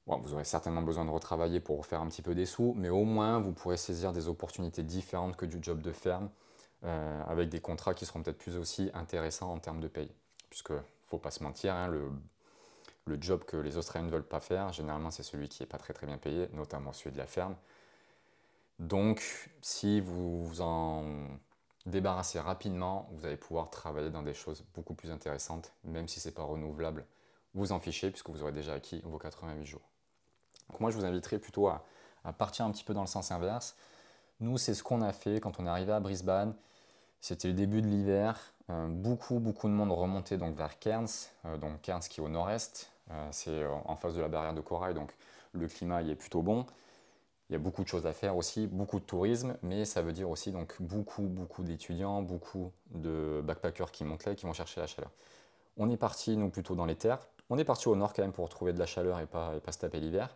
[0.05, 3.03] vous aurez certainement besoin de retravailler pour faire un petit peu des sous, mais au
[3.03, 6.29] moins vous pourrez saisir des opportunités différentes que du job de ferme,
[6.83, 10.11] euh, avec des contrats qui seront peut-être plus aussi intéressants en termes de paye.
[10.49, 12.11] Puisque, faut pas se mentir, hein, le,
[13.05, 15.79] le, job que les Australiens ne veulent pas faire, généralement c'est celui qui n'est pas
[15.79, 17.55] très très bien payé, notamment celui de la ferme.
[18.77, 21.03] Donc, si vous vous en
[21.87, 26.27] débarrassez rapidement, vous allez pouvoir travailler dans des choses beaucoup plus intéressantes, même si ce
[26.29, 27.03] n'est pas renouvelable
[27.57, 29.81] vous en fichez puisque vous aurez déjà acquis vos 88 jours.
[30.79, 31.83] Moi, je vous inviterai plutôt à,
[32.37, 33.75] partir un petit peu dans le sens inverse.
[34.39, 36.53] Nous, c'est ce qu'on a fait quand on est arrivé à Brisbane.
[37.21, 38.53] C'était le début de l'hiver.
[38.69, 41.07] Euh, beaucoup, beaucoup de monde remontait donc vers Cairns,
[41.45, 42.91] euh, donc Cairns qui est au nord-est.
[43.11, 45.15] Euh, c'est en face de la barrière de corail, donc
[45.53, 46.65] le climat y est plutôt bon.
[47.49, 50.11] Il y a beaucoup de choses à faire aussi, beaucoup de tourisme, mais ça veut
[50.11, 54.81] dire aussi donc beaucoup, beaucoup d'étudiants, beaucoup de backpackers qui montent là qui vont chercher
[54.81, 55.11] la chaleur.
[55.77, 58.33] On est parti, nous, plutôt dans les terres, on est parti au nord quand même
[58.33, 60.35] pour retrouver de la chaleur et pas, se taper l'hiver.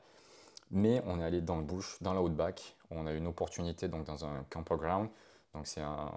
[0.72, 2.76] Mais on est allé dans le bush, dans la outback.
[2.90, 5.10] On a eu une opportunité donc dans un campground.
[5.54, 6.12] Donc c'est un,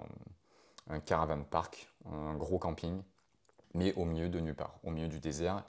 [1.05, 3.01] caravan park, un gros camping,
[3.73, 5.63] mais au milieu de nulle part, au milieu du désert.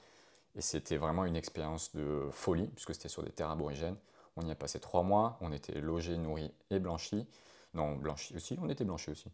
[0.55, 3.97] Et c'était vraiment une expérience de folie, puisque c'était sur des terres aborigènes.
[4.37, 7.27] On y a passé trois mois, on était logé, nourri et blanchi.
[7.73, 9.29] Non, blanchi aussi, on était blanchi aussi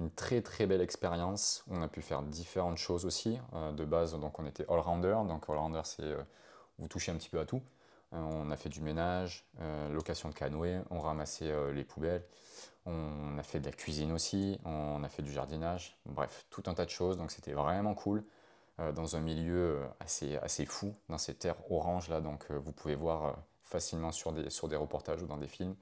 [0.00, 1.62] une très très belle expérience.
[1.70, 3.38] On a pu faire différentes choses aussi.
[3.54, 5.16] Euh, de base, donc on était all-rounder.
[5.28, 6.22] Donc all-rounder, c'est euh,
[6.78, 7.62] vous touchez un petit peu à tout.
[8.14, 9.46] Euh, on a fait du ménage,
[9.92, 12.24] location de canoë, on ramassait les poubelles,
[12.84, 15.96] on a fait de la cuisine aussi, on a fait du jardinage.
[16.06, 17.16] Bref, tout un tas de choses.
[17.16, 18.24] Donc c'était vraiment cool
[18.78, 22.20] dans un milieu assez, assez fou, dans ces terres oranges là.
[22.20, 25.76] Donc vous pouvez voir facilement sur des, sur des reportages ou dans des films.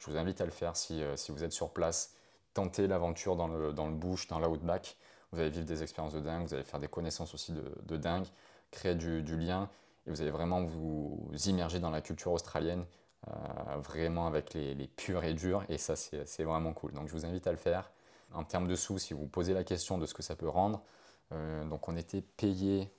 [0.00, 2.14] Je vous invite à le faire si, si vous êtes sur place
[2.54, 4.96] tenter l'aventure dans le, dans le bush, dans l'outback.
[5.32, 7.96] Vous allez vivre des expériences de dingue, vous allez faire des connaissances aussi de, de
[7.96, 8.26] dingue,
[8.70, 9.68] créer du, lien
[10.06, 12.84] et vous allez vraiment vous, immerger dans la culture australienne,
[13.26, 16.92] euh, vraiment avec les, les, purs et durs et ça c'est vraiment cool.
[16.92, 17.90] Donc je vous invite à le faire.
[18.32, 20.82] En termes de sous, si vous posez la question de ce que ça peut rendre,
[21.32, 22.90] euh, donc on était payé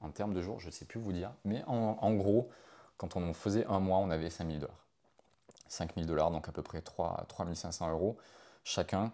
[0.00, 2.50] en termes de jours, je ne sais plus vous dire, mais en, gros,
[2.98, 4.84] quand on faisait un mois, on avait 5000 dollars.
[5.66, 8.16] 5000 dollars, donc à peu près 3, 3500 euros
[8.64, 9.12] chacun.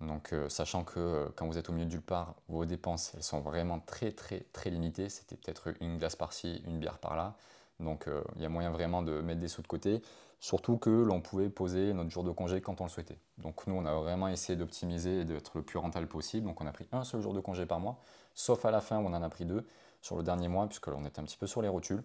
[0.00, 3.22] Donc, euh, sachant que euh, quand vous êtes au milieu de part, vos dépenses, elles
[3.22, 5.08] sont vraiment très, très, très limitées.
[5.08, 7.34] C'était peut-être une glace par-ci, une bière par-là.
[7.80, 10.02] Donc, euh, il y a moyen vraiment de mettre des sous de côté.
[10.40, 13.18] Surtout que l'on pouvait poser notre jour de congé quand on le souhaitait.
[13.38, 16.46] Donc, nous, on a vraiment essayé d'optimiser et d'être le plus rentable possible.
[16.46, 17.98] Donc, on a pris un seul jour de congé par mois,
[18.34, 19.66] sauf à la fin où on en a pris deux
[20.02, 22.02] sur le dernier mois, puisque là, on était un petit peu sur les rotules.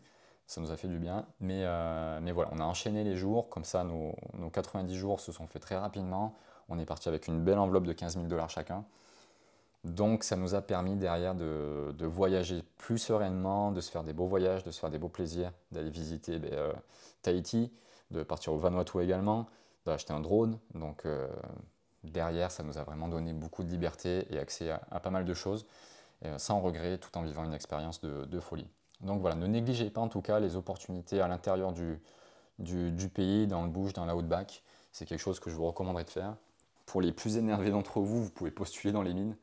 [0.47, 1.25] Ça nous a fait du bien.
[1.41, 1.63] Mais,
[2.21, 3.49] mais voilà, on a enchaîné les jours.
[3.49, 6.35] Comme ça, nos, nos 90 jours se sont faits très rapidement.
[6.69, 8.85] On est parti avec une belle enveloppe de 15 000 dollars chacun.
[9.83, 14.27] Donc ça nous a permis derrière de, voyager plus sereinement, de se faire des beaux
[14.27, 16.73] voyages, de se faire des beaux plaisirs, d'aller visiter ben, euh,
[17.21, 17.71] Tahiti,
[18.11, 19.47] de partir au Vanuatu également,
[19.85, 20.59] d'acheter un drone.
[20.73, 21.29] Donc euh,
[22.03, 25.33] derrière, ça nous a vraiment donné beaucoup de liberté et accès à, pas mal de
[25.33, 25.65] choses,
[26.25, 28.67] euh, sans regret, tout en vivant une expérience de, folie.
[28.99, 32.01] Donc voilà, ne négligez pas en tout cas les opportunités à l'intérieur du,
[32.57, 34.61] du, pays, dans le bush, dans l'outback.
[34.91, 36.35] C'est quelque chose que je vous recommanderais de faire.
[36.89, 39.35] Pour les plus énervés d'entre vous, vous pouvez postuler dans les mines.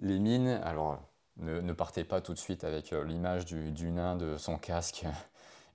[0.00, 0.98] Les mines, alors
[1.36, 5.04] ne, partez pas tout de suite avec euh, l'image du, nain de son casque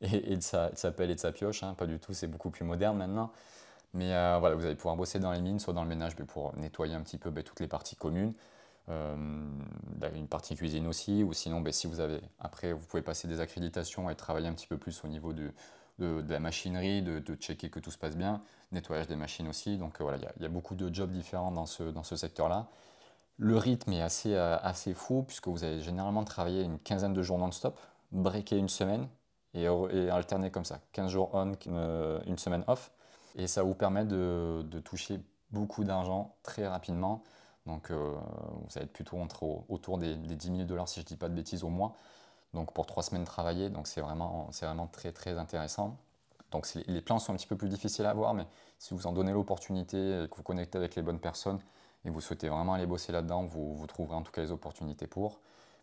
[0.01, 1.63] et, de, sa, pelle et de sa pioche.
[1.63, 1.73] Hein.
[1.75, 3.31] Pas du tout, c'est beaucoup plus moderne maintenant.
[3.93, 6.95] Mais voilà, vous allez pouvoir bosser dans les mines, soit dans le ménage pour nettoyer
[6.95, 8.33] un petit peu ben, toutes les parties communes.
[8.89, 13.39] une partie cuisine aussi, ou sinon, ben, si vous avez, après, vous pouvez passer des
[13.39, 15.31] accréditations et travailler un petit peu plus au niveau
[15.99, 18.41] de, de, la machinerie, de, checker que tout se passe bien,
[18.71, 19.77] nettoyage des machines aussi.
[19.77, 22.67] Donc euh, voilà, il y, a beaucoup de jobs différents dans ce, dans ce secteur-là.
[23.37, 27.21] Le rythme est assez, euh, assez fou puisque vous allez généralement travailler une quinzaine de
[27.21, 27.79] jours non-stop,
[28.11, 29.07] breaker une semaine
[29.53, 29.67] et,
[30.09, 32.91] alterner comme ça, 15 jours on, euh, une semaine off.
[33.35, 35.19] Et ça vous permet de, de toucher
[35.51, 37.23] beaucoup d'argent très rapidement.
[37.65, 41.07] Donc vous allez être plutôt entre, autour des, des 10 000 dollars si je ne
[41.07, 41.95] dis pas de bêtises au mois
[42.55, 45.97] donc pour trois semaines travaillées, donc c'est vraiment, vraiment très très intéressant.
[46.51, 48.47] Donc les plans sont un petit peu plus difficiles à voir, mais
[48.79, 51.59] si vous en donnez l'opportunité et que vous connectez avec les bonnes personnes
[52.05, 55.05] et vous souhaitez vraiment aller bosser là-dedans, vous, vous trouverez en tout cas les opportunités
[55.05, 55.41] pour.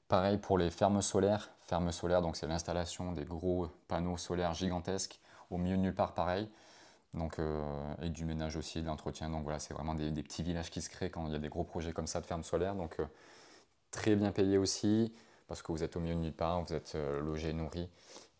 [0.08, 1.50] Pareil pour les fermes solaires.
[1.60, 5.20] Fermes solaires, donc c'est l'installation des gros panneaux solaires gigantesques
[5.50, 6.48] au milieu nulle part, pareil.
[7.14, 9.28] Donc, euh, et du ménage aussi, de l'entretien.
[9.28, 11.50] Donc voilà, c'est vraiment des, petits villages qui se créent quand il y a des
[11.50, 12.74] gros projets comme ça de fermes solaires.
[12.74, 13.06] Donc euh,
[13.90, 15.12] très bien payé aussi
[15.52, 17.86] parce que vous êtes au milieu de nulle part, vous êtes euh, logé, nourri,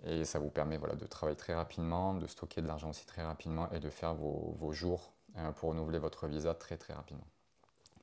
[0.07, 3.23] et ça vous permet voilà, de travailler très rapidement, de stocker de l'argent aussi très
[3.23, 7.27] rapidement et de faire vos, jours euh, pour renouveler votre visa très très rapidement.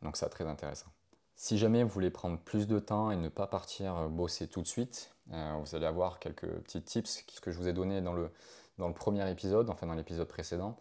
[0.03, 0.91] Donc c'est très intéressant.
[1.35, 4.61] Si jamais vous voulez prendre plus de temps et ne pas partir euh, bosser tout
[4.61, 8.29] de suite, vous allez avoir quelques petits tips que je vous ai donnés dans le,
[8.77, 10.77] dans le premier épisode, enfin dans l'épisode précédent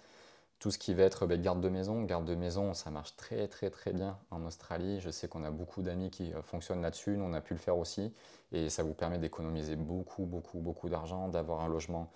[0.59, 2.03] tout ce qui va être ben, garde de maison.
[2.03, 5.01] Garde de maison, ça marche très très très bien en Australie.
[5.01, 7.17] Je sais qu'on a beaucoup d'amis qui euh, fonctionnent là-dessus.
[7.17, 8.13] Nous, on a pu le faire aussi.
[8.53, 12.11] Et ça vous permet d'économiser beaucoup, beaucoup, beaucoup d'argent, d'avoir un logement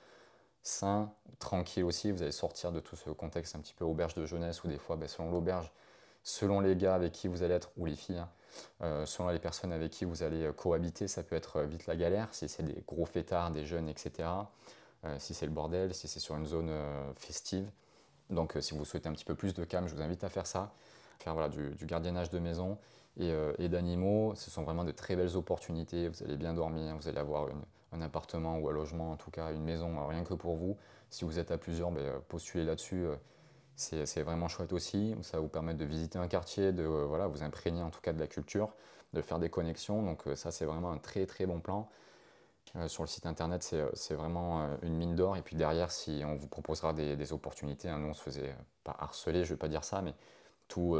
[0.63, 2.11] sain, tranquille aussi.
[2.11, 4.79] Vous allez sortir de tout ce contexte un petit peu auberge de jeunesse où des
[4.79, 5.73] fois, ben, selon l'auberge,
[6.25, 8.29] selon les gars avec qui vous allez être, ou les filles, hein,
[8.83, 11.95] euh, selon les personnes avec qui vous allez euh, cohabiter, ça peut être vite la
[11.95, 12.29] galère.
[12.33, 14.29] Si c'est des gros fêtards, des jeunes, etc.
[15.19, 16.71] si c'est le bordel, si c'est sur une zone
[17.17, 17.69] festive.
[18.33, 20.29] Donc euh, si vous souhaitez un petit peu plus de calme, je vous invite à
[20.29, 20.73] faire ça,
[21.21, 22.79] faire voilà, du, gardiennage de maison
[23.21, 24.35] euh, et, d'animaux.
[24.35, 26.09] Ce sont vraiment de très belles opportunités.
[26.09, 27.49] Vous allez bien dormir, vous allez avoir
[27.93, 30.77] un appartement ou un logement, en tout cas une maison, euh, rien que pour vous.
[31.11, 33.07] Si vous êtes à plusieurs, ben, postulez là-dessus.
[33.77, 35.15] c'est vraiment chouette aussi.
[35.21, 38.15] Ça va vous permettre de visiter un quartier, de voilà, vous imprégner en tout cas
[38.15, 38.73] de la culture,
[39.13, 40.03] de faire des connexions.
[40.03, 41.91] Donc ça, c'est vraiment un très très bon plan.
[42.77, 45.37] Euh, sur le site internet, c'est euh, vraiment euh, une mine d'or.
[45.37, 48.55] Et puis derrière, si on vous proposera des, opportunités, hein, nous on se faisait
[48.85, 50.15] pas harceler, je ne vais pas dire ça, mais
[50.69, 50.97] tout,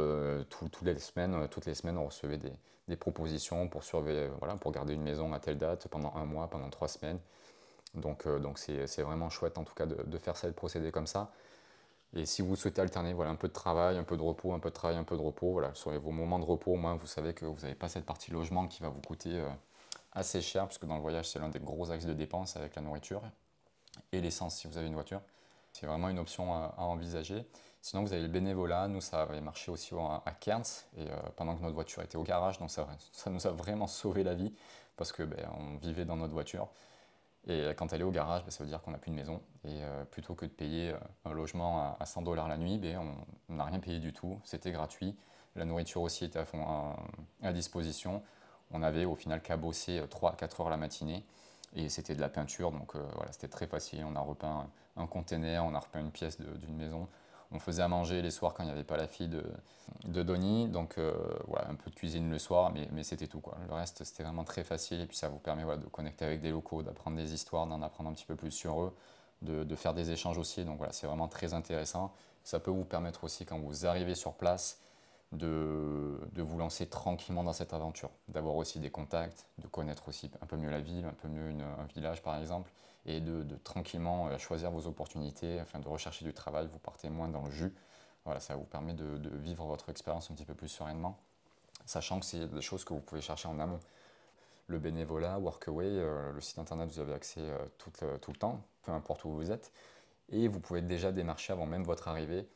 [0.49, 4.93] toutes les semaines, toutes les semaines, on recevait des, propositions pour surveiller, voilà, pour garder
[4.93, 7.19] une maison à telle date pendant un mois, pendant trois semaines.
[7.95, 11.31] Donc donc c'est vraiment chouette en tout cas de, faire ça de procéder comme ça.
[12.15, 14.59] Et si vous souhaitez alterner voilà, un peu de travail, un peu de repos, un
[14.59, 16.95] peu de travail, un peu de repos, voilà, sur vos moments de repos, au moins
[16.95, 19.43] vous savez que vous n'avez pas cette partie logement qui va vous coûter
[20.15, 22.81] assez cher, puisque dans le voyage, c'est l'un des gros axes de dépenses avec la
[22.81, 23.21] nourriture
[24.11, 25.21] et l'essence si vous avez une voiture.
[25.71, 27.45] C'est vraiment une option à, envisager.
[27.81, 28.87] Sinon, vous avez le bénévolat.
[28.87, 30.63] Nous, ça avait marché aussi à, Cairns,
[30.97, 33.87] et euh, pendant que notre voiture était au garage, donc ça, ça nous a vraiment
[33.87, 34.53] sauvé la vie,
[34.95, 36.67] parce que ben, on vivait dans notre voiture.
[37.45, 39.41] Et quand elle est au garage, ben, ça veut dire qu'on n'a plus de maison.
[39.65, 42.99] Et euh, plutôt que de payer euh, un logement à, 100 dollars la nuit, ben,
[43.49, 44.39] on n'a rien payé du tout.
[44.45, 45.17] C'était gratuit.
[45.55, 46.95] La nourriture aussi était à, fond,
[47.41, 48.23] à disposition
[48.73, 51.23] on avait au final qu'à bosser 3-4 heures la matinée
[51.75, 54.05] et c'était de la peinture, donc euh, voilà, c'était très facile.
[54.05, 57.07] On a repeint un, container, on a repeint une pièce d'une maison.
[57.51, 59.43] On faisait à manger les soirs quand il n'y avait pas la fille de,
[60.05, 61.13] de Donny, donc euh,
[61.47, 63.41] voilà, un peu de cuisine le soir, mais, mais c'était tout.
[63.41, 63.57] Quoi.
[63.67, 66.41] Le reste, c'était vraiment très facile et puis ça vous permet voilà, de connecter avec
[66.41, 68.95] des locaux, d'apprendre des histoires, d'en apprendre un petit peu plus sur eux,
[69.41, 70.65] de, de faire des échanges aussi.
[70.65, 72.11] Donc voilà, c'est vraiment très intéressant.
[72.43, 74.79] Ça peut vous permettre aussi, quand vous arrivez sur place,
[75.33, 80.29] de, de, vous lancer tranquillement dans cette aventure, d'avoir aussi des contacts, de connaître aussi
[80.41, 82.71] un peu mieux la ville, un peu mieux un village par exemple,
[83.05, 87.27] et de, tranquillement euh, choisir vos opportunités, afin de rechercher du travail, vous partez moins
[87.27, 87.73] dans le jus.
[88.25, 91.17] Voilà, ça vous permet de, vivre votre expérience un petit peu plus sereinement,
[91.85, 93.79] sachant que c'est des choses que vous pouvez chercher en amont.
[94.67, 98.61] Le bénévolat, Workaway, euh, le site internet, vous avez accès euh, tout, tout le temps,
[98.83, 99.71] peu importe où vous êtes,
[100.29, 102.47] et vous pouvez déjà démarcher avant même votre arrivée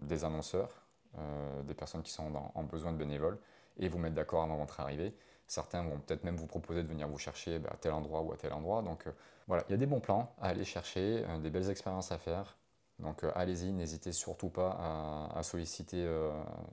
[0.00, 0.70] des annonceurs,
[1.18, 3.38] euh, des personnes qui sont en besoin de bénévoles
[3.78, 5.14] et vous mettre d'accord avant votre arrivée.
[5.46, 8.32] Certains vont peut-être même vous proposer de venir vous chercher bah, à tel endroit ou
[8.32, 8.82] à tel endroit.
[8.82, 9.12] Donc euh,
[9.48, 12.18] voilà, il y a des bons plans à aller chercher, euh, des belles expériences à
[12.18, 12.56] faire.
[13.00, 16.06] Donc allez-y, n'hésitez surtout pas à, solliciter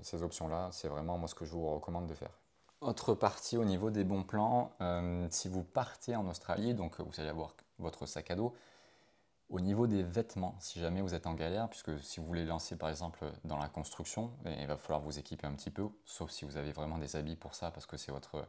[0.01, 0.67] ces options-là.
[0.73, 2.31] C'est vraiment moi ce que je vous recommande de faire.
[2.81, 4.73] Autre partie au niveau des bons plans,
[5.29, 8.53] si vous partez en Australie, donc vous allez avoir votre sac à dos,
[9.49, 12.75] au niveau des vêtements, si jamais vous êtes en galère, puisque si vous voulez lancer
[12.75, 16.43] par exemple dans la construction, il va falloir vous équiper un petit peu, sauf si
[16.43, 18.45] vous avez vraiment des habits pour ça, parce que c'est votre,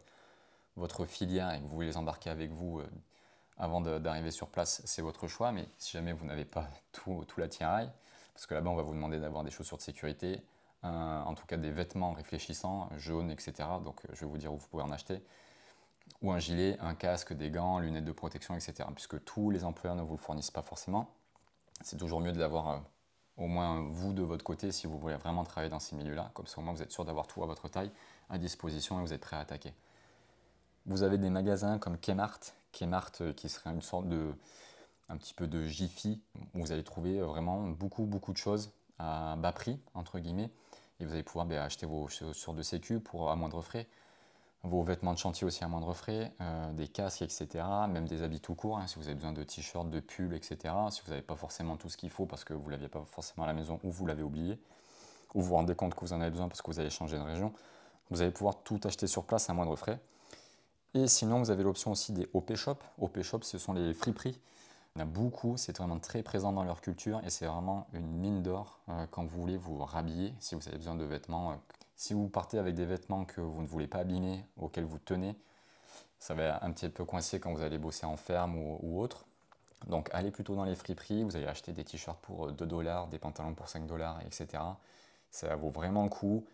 [0.77, 2.91] votre filière et que vous voulez les embarquer avec vous euh,
[3.59, 5.53] avant d'arriver sur place, c'est votre choix.
[5.53, 7.91] Mais si jamais vous n'avez pas tout, tout l'attirail,
[8.35, 10.43] parce que là-bas, on va vous demander d'avoir des chaussures de sécurité,
[10.85, 13.53] en tout cas des vêtements réfléchissants, jaunes, etc.
[13.85, 15.21] Donc je vais vous dire où vous pouvez en acheter.
[16.23, 18.89] Ou un gilet, un casque, des gants, lunettes de protection, etc.
[18.95, 21.15] Puisque tous les employeurs ne vous le fournissent pas forcément.
[21.83, 22.79] C'est toujours mieux d'avoir euh,
[23.37, 26.31] au moins vous de votre côté si vous voulez vraiment travailler dans ces milieux-là.
[26.35, 27.91] Comme ça, au moins, vous êtes sûr d'avoir tout à votre taille
[28.31, 29.73] à disposition et vous êtes prêt à attaquer.
[30.87, 32.41] Vous avez des magasins comme Kmart,
[32.73, 34.35] Kmart euh, qui serait une sorte de
[35.11, 36.21] un petit peu de Jiffy
[36.55, 40.51] où vous allez trouver vraiment beaucoup beaucoup de choses à bas prix entre guillemets
[41.01, 43.87] et vous allez pouvoir ben, acheter vos chaussures de sécu pour à moindre frais
[44.65, 47.65] vos vêtements de chantier aussi à moindre frais, euh, des casques, etc.
[47.89, 50.75] Même des habits tout court, hein, si vous avez besoin de t-shirts, de pulls, etc.
[50.91, 53.05] Si vous n'avez pas forcément tout ce qu'il faut parce que vous ne l'aviez pas
[53.07, 54.59] forcément à la maison ou vous l'avez oublié,
[55.35, 57.17] ou vous vous rendez compte que vous en avez besoin parce que vous avez changé
[57.17, 57.53] de région,
[58.11, 60.01] vous allez pouvoir tout acheter sur place à moindre frais.
[60.95, 62.77] Et sinon, vous avez l'option aussi des OP Shop.
[62.99, 64.41] OP Shop, ce sont les friperies.
[64.97, 67.87] Il y en a beaucoup, c'est vraiment très présent dans leur culture et c'est vraiment
[67.93, 71.53] une mine d'or euh, quand vous voulez vous rhabiller, si vous avez besoin de vêtements
[71.53, 71.55] euh,
[71.99, 75.37] si vous partez avec des vêtements que vous ne voulez pas abîmer, auxquels vous tenez,
[76.21, 79.27] ça va un petit peu coincer quand vous allez bosser en ferme ou, autre.
[79.89, 83.19] Donc allez plutôt dans les friperies, vous allez acheter des t-shirts pour 2 dollars, des
[83.19, 84.63] pantalons pour 5 dollars, etc.
[85.31, 86.47] Ça vaut vraiment le coup.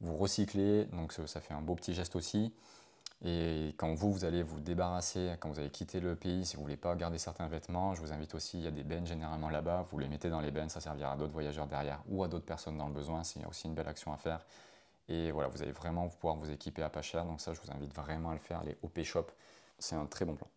[0.00, 2.54] Vous recyclez, donc ça fait un beau petit geste aussi.
[3.22, 6.62] Et quand vous, vous allez vous débarrasser, quand vous allez quitter le pays, si vous
[6.62, 9.06] ne voulez pas garder certains vêtements, je vous invite aussi, il y a des bennes
[9.06, 12.24] généralement là-bas, vous les mettez dans les bennes, ça servira à d'autres voyageurs derrière ou
[12.24, 14.40] à d'autres personnes dans le besoin, c'est aussi une belle action à faire.
[15.08, 17.70] Et voilà, vous allez vraiment pouvoir vous équiper à pas cher, donc ça je vous
[17.70, 19.26] invite vraiment à le faire, les OP Shop,
[19.78, 20.48] c'est un très bon plan.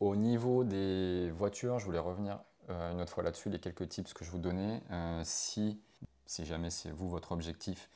[0.00, 2.38] Au niveau des voitures, je voulais revenir
[2.70, 4.80] euh, une autre fois là-dessus, les quelques tips que je vous donnais.
[4.90, 5.80] Euh, si,
[6.26, 7.90] si jamais c'est vous votre objectif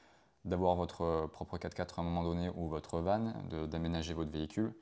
[0.44, 3.32] d'avoir votre propre 4x4 à un moment donné ou votre van,
[3.68, 4.74] d'aménager votre véhicule.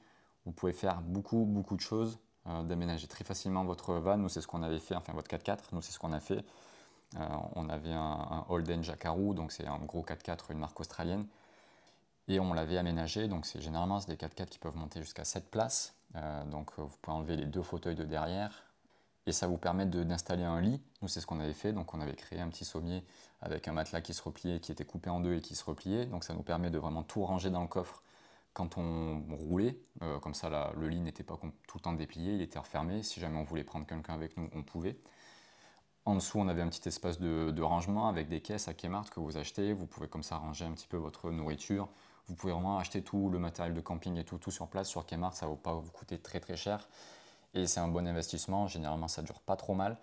[0.46, 4.16] Vous pouvez faire beaucoup, beaucoup de choses, euh, d'aménager très facilement votre van.
[4.16, 6.44] Nous, c'est ce qu'on avait fait, enfin votre 4x4, nous, c'est ce qu'on a fait.
[7.16, 11.26] Euh, on avait un, un Holden Jackaroo, donc c'est un gros 4x4, une marque australienne.
[12.28, 15.94] Et on l'avait aménagé, donc c'est généralement des 4x4 qui peuvent monter jusqu'à 7 places.
[16.16, 18.70] Euh, donc vous pouvez enlever les deux fauteuils de derrière,
[19.26, 20.80] et ça vous permet d'installer un lit.
[21.02, 21.72] Nous, c'est ce qu'on avait fait.
[21.72, 23.04] Donc, on avait créé un petit sommier
[23.42, 26.06] avec un matelas qui se repliait, qui était coupé en deux et qui se repliait.
[26.06, 28.02] Donc, ça nous permet de vraiment tout ranger dans le coffre
[28.52, 29.78] quand on roulait.
[30.02, 33.02] Euh, comme ça, le lit n'était pas tout le temps déplié, il était refermé.
[33.02, 34.98] Si jamais on voulait prendre quelqu'un avec nous, on pouvait.
[36.04, 39.10] En dessous, on avait un petit espace de, de, rangement avec des caisses à Kmart
[39.10, 39.72] que vous achetez.
[39.72, 41.88] Vous pouvez comme ça ranger un petit peu votre nourriture.
[42.26, 45.04] Vous pouvez vraiment acheter tout le matériel de camping et tout, tout sur place sur
[45.04, 45.34] Kmart.
[45.34, 46.88] Ça ne va pas vous coûter très très cher
[47.54, 48.66] et c'est un bon investissement.
[48.66, 49.98] Généralement, ça dure pas trop mal.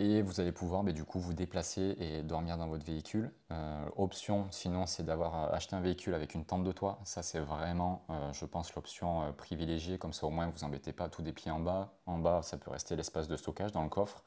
[0.00, 3.32] Et vous allez pouvoir mais, du coup vous déplacer et dormir dans votre véhicule.
[3.50, 7.00] Euh, option, sinon, c'est d'avoir euh, acheté un véhicule avec une tente de toit.
[7.02, 9.98] Ça, c'est vraiment, euh, je pense, l'option privilégiée.
[9.98, 11.90] Comme ça, au moins, vous embêtez pas tout déplier en bas.
[12.06, 14.22] En bas, ça peut rester l'espace de stockage dans le coffre.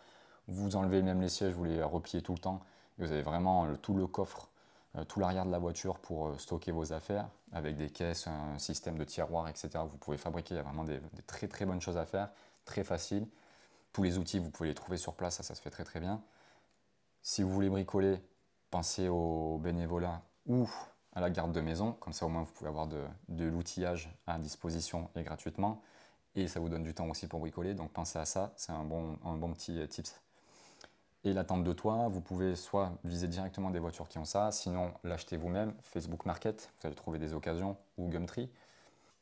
[0.49, 2.59] Vous enlevez même les sièges, vous les repliez tout le temps.
[2.99, 4.49] Et vous avez vraiment tout le coffre
[5.07, 9.05] tout l'arrière de la voiture pour stocker vos affaires avec des caisses, un système de
[9.05, 9.69] tiroirs, etc.
[9.89, 12.29] Vous pouvez fabriquer, il y a vraiment des, très très bonnes choses à faire,
[12.65, 13.25] très facile.
[13.93, 16.21] Tous les outils, vous pouvez les trouver sur place, ça, se fait très très bien.
[17.21, 18.19] Si vous voulez bricoler,
[18.69, 20.69] pensez au bénévolat ou
[21.13, 24.39] à la garde de maison, comme ça au moins vous pouvez avoir de, l'outillage à
[24.39, 25.81] disposition et gratuitement.
[26.35, 28.85] Et ça vous donne du temps aussi pour bricoler, donc pensez à ça, c'est un
[28.85, 29.17] bon,
[29.53, 30.21] petit euh, tips
[31.23, 34.51] et la tente de toit, vous pouvez soit viser directement des voitures qui ont ça,
[34.51, 38.49] sinon l'acheter vous-même, Facebook Market, vous allez trouver des occasions, ou Gumtree.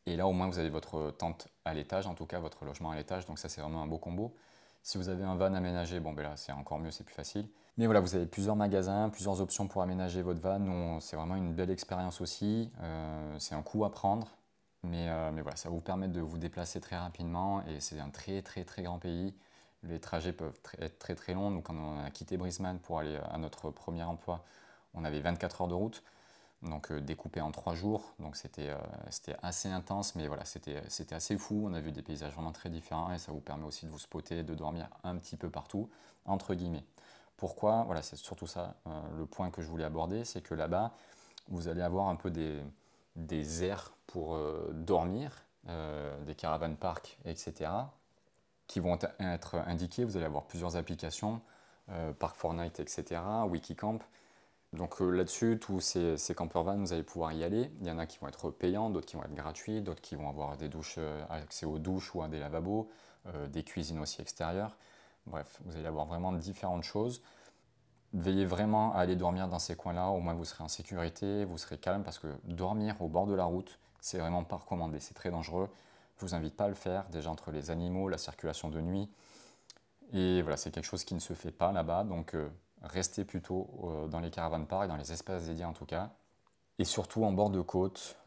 [0.06, 2.92] Et là, au moins, vous avez votre tente à l'étage, en tout cas votre logement
[2.92, 4.34] à l'étage, donc ça, c'est vraiment un beau combo.
[4.82, 7.48] Si vous avez un van aménagé, bon, ben là, c'est encore mieux, c'est plus facile.
[7.78, 11.00] Mais voilà, vous avez plusieurs magasins, plusieurs options pour aménager votre van.
[11.00, 12.70] C'est vraiment une belle expérience aussi.
[12.82, 14.28] Euh, c'est un coût à prendre,
[14.84, 18.10] mais, euh, mais voilà, ça vous permet de vous déplacer très rapidement et c'est un
[18.10, 19.34] très, très, très grand pays.
[19.84, 21.52] Les trajets peuvent être très très longs.
[21.52, 24.44] Nous, quand on a quitté Brisbane pour aller à notre premier emploi,
[24.94, 26.04] on avait 24 heures de route,
[26.62, 28.14] donc euh, découpé en trois jours.
[28.20, 28.78] Donc c'était euh,
[29.42, 30.82] assez intense, mais voilà, c'était
[31.12, 31.64] assez fou.
[31.66, 34.00] On a vu des paysages vraiment très différents et ça vous permet aussi de vous
[34.00, 35.90] spotter, de dormir un petit peu partout,
[36.26, 36.86] entre guillemets.
[37.38, 37.84] Pourquoi?
[37.84, 40.94] Voilà, c'est surtout ça euh, le point que je voulais aborder, c'est que là-bas,
[41.48, 42.62] vous allez avoir un peu des,
[43.16, 44.38] des aires pour
[44.72, 47.70] dormir, des caravanes parcs, etc
[48.70, 50.06] qui vont être indiqués.
[50.06, 51.42] Vous allez avoir plusieurs applications,
[51.90, 54.00] euh, Park Fortnite, etc., Wikicamp.
[54.74, 57.72] Donc euh, là-dessus, tous ces, ces camper vans, vous allez pouvoir y aller.
[57.82, 60.16] Il y en a qui vont être payants, d'autres qui vont être gratuits, d'autres qui
[60.16, 62.90] vont avoir des douches, euh, accès aux douches ou à des lavabos,
[63.50, 64.78] des cuisines aussi extérieures.
[65.28, 67.22] Bref, vous allez avoir vraiment différentes choses.
[68.14, 71.58] Veillez vraiment à aller dormir dans ces coins-là, au moins vous serez en sécurité, vous
[71.58, 75.14] serez calme, parce que dormir au bord de la route, c'est vraiment pas recommandé, c'est
[75.14, 75.70] très dangereux
[76.20, 79.10] je vous invite pas à le faire, déjà entre les animaux, la circulation de nuit.
[80.12, 82.36] Et voilà, c'est quelque chose qui ne se fait pas là-bas, donc
[82.82, 86.12] restez plutôt dans les caravanes parcs, dans les espaces dédiés en tout cas.
[86.78, 88.18] Et surtout en bord de côte,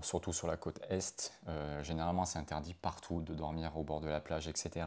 [0.00, 1.32] surtout sur la côte est,
[1.82, 4.86] généralement c'est interdit partout de dormir au bord de la plage, etc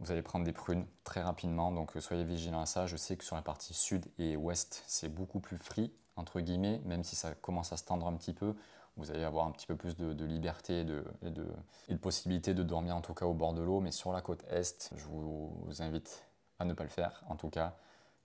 [0.00, 2.86] vous allez prendre des prunes très rapidement, donc euh, soyez vigilants à ça.
[2.86, 6.80] Je sais que sur la partie sud et ouest, c'est beaucoup plus free, entre guillemets,
[6.84, 8.54] même si ça commence à se tendre un petit peu.
[8.96, 13.00] Vous allez avoir un petit peu plus de, liberté et de, possibilité de dormir en
[13.00, 13.80] tout cas au bord de l'eau.
[13.80, 16.26] Mais sur la côte est, je vous, invite
[16.58, 17.22] à ne pas le faire.
[17.28, 17.70] En tout cas, euh,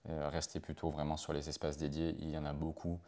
[0.08, 2.16] restez plutôt vraiment sur les espaces dédiés.
[2.20, 2.98] Il y en a beaucoup.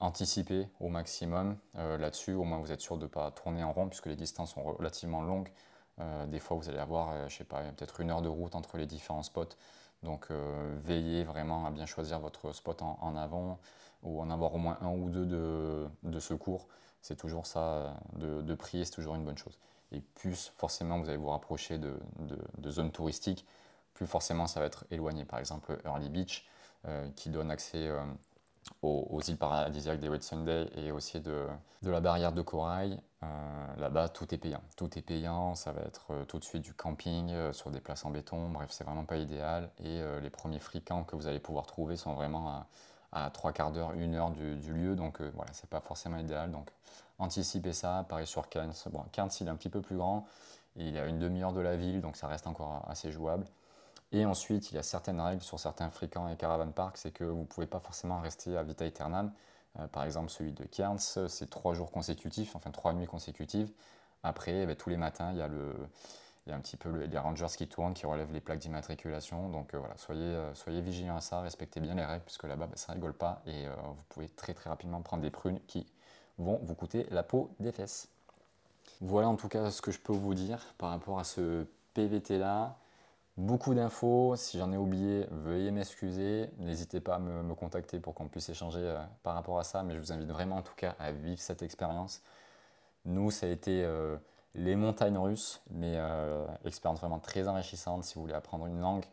[0.00, 2.34] Anticipez au maximum euh, là-dessus.
[2.34, 4.62] Au moins, vous êtes sûr de ne pas tourner en rond puisque les distances sont
[4.62, 5.50] relativement longues.
[6.00, 8.54] Euh, des fois, vous allez avoir, euh, je sais pas, peut-être une heure de route
[8.54, 9.56] entre les différents spots.
[10.02, 13.58] Donc, euh, veillez vraiment à bien choisir votre spot en, avant
[14.02, 16.66] ou en avoir au moins un ou deux de, secours.
[17.02, 19.58] C'est toujours ça, de, prix, c'est toujours une bonne chose.
[19.92, 21.94] Et plus forcément vous allez vous rapprocher de,
[22.68, 23.46] zones touristiques,
[23.94, 25.24] plus forcément ça va être éloigné.
[25.24, 26.46] Par exemple, Early Beach,
[27.14, 27.90] qui donne accès
[28.82, 31.46] aux, îles paradisiaques des Red Sunday et aussi de,
[31.82, 33.00] la barrière de corail.
[33.22, 34.62] Euh, là-bas, tout est payant.
[34.76, 37.80] Tout est payant, ça va être euh, tout de suite du camping euh, sur des
[37.80, 38.48] places en béton.
[38.48, 39.70] Bref, c'est vraiment pas idéal.
[39.78, 42.66] Et les premiers fricants que vous allez pouvoir trouver sont vraiment
[43.12, 44.96] à, trois quarts d'heure, une heure du, lieu.
[44.96, 46.50] Donc voilà, c'est pas forcément idéal.
[46.50, 46.70] Donc
[47.18, 48.04] anticipez ça.
[48.08, 48.74] Pareil sur Cairns.
[48.90, 50.26] Bon, Cairns, il est un petit peu plus grand.
[50.76, 53.44] Il a une demi-heure de la ville, donc ça reste encore assez jouable.
[54.12, 57.24] Et ensuite, il y a certaines règles sur certains fréquents et caravan parks, c'est que
[57.24, 59.32] vous ne pouvez pas forcément rester à vita aeternam.
[59.80, 63.70] Euh, par exemple, celui de Cairns, c'est trois jours consécutifs, enfin trois nuits consécutives.
[64.22, 65.74] Après, eh ben, tous les matins, il y a le,
[66.46, 69.48] il y a un petit peu les rangers qui tournent, qui relèvent les plaques d'immatriculation.
[69.48, 72.66] Donc euh, voilà, soyez, euh, soyez vigilants à ça, respectez bien les règles, puisque là-bas,
[72.66, 75.86] ben, ça rigole pas et vous pouvez très très rapidement prendre des prunes qui
[76.36, 78.08] vont vous coûter la peau des fesses.
[79.00, 82.38] Voilà en tout cas ce que je peux vous dire par rapport à ce PVT
[82.38, 82.76] là.
[83.38, 86.50] Beaucoup d'infos, si j'en ai oublié, veuillez m'excuser.
[86.58, 89.94] N'hésitez pas à me, contacter pour qu'on puisse échanger euh, par rapport à ça, mais
[89.94, 92.22] je vous invite vraiment en tout cas à vivre cette expérience.
[93.06, 94.16] Nous, ça a été euh,
[94.54, 98.04] les montagnes russes, mais euh, expérience vraiment très enrichissante.
[98.04, 99.04] Si vous voulez apprendre une langue,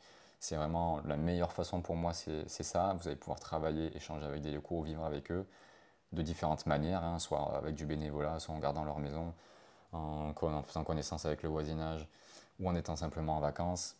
[0.41, 2.95] c'est vraiment la meilleure façon pour moi, c'est ça.
[2.99, 5.47] Vous allez pouvoir travailler, échanger avec des locaux, vivre avec eux
[6.11, 9.33] de différentes manières, hein, soit avec du bénévolat, soit en gardant leur maison,
[9.93, 12.07] en faisant connaissance avec le voisinage
[12.59, 13.98] ou en étant simplement en vacances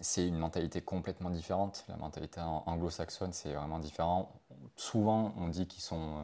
[0.00, 1.84] c'est une mentalité complètement différente.
[1.88, 4.32] La mentalité anglo-saxonne, c'est vraiment différent.
[4.76, 6.22] Souvent, on dit qu'ils sont, euh,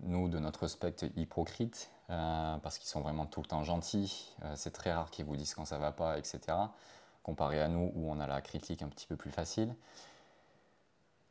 [0.00, 4.34] nous, de notre spectre, hypocrites, euh, parce qu'ils sont vraiment tout le temps gentils.
[4.42, 6.40] Euh, c'est très rare qu'ils vous disent quand ça va pas, etc.
[7.22, 9.74] Comparé à nous, où on a la critique un petit peu plus facile.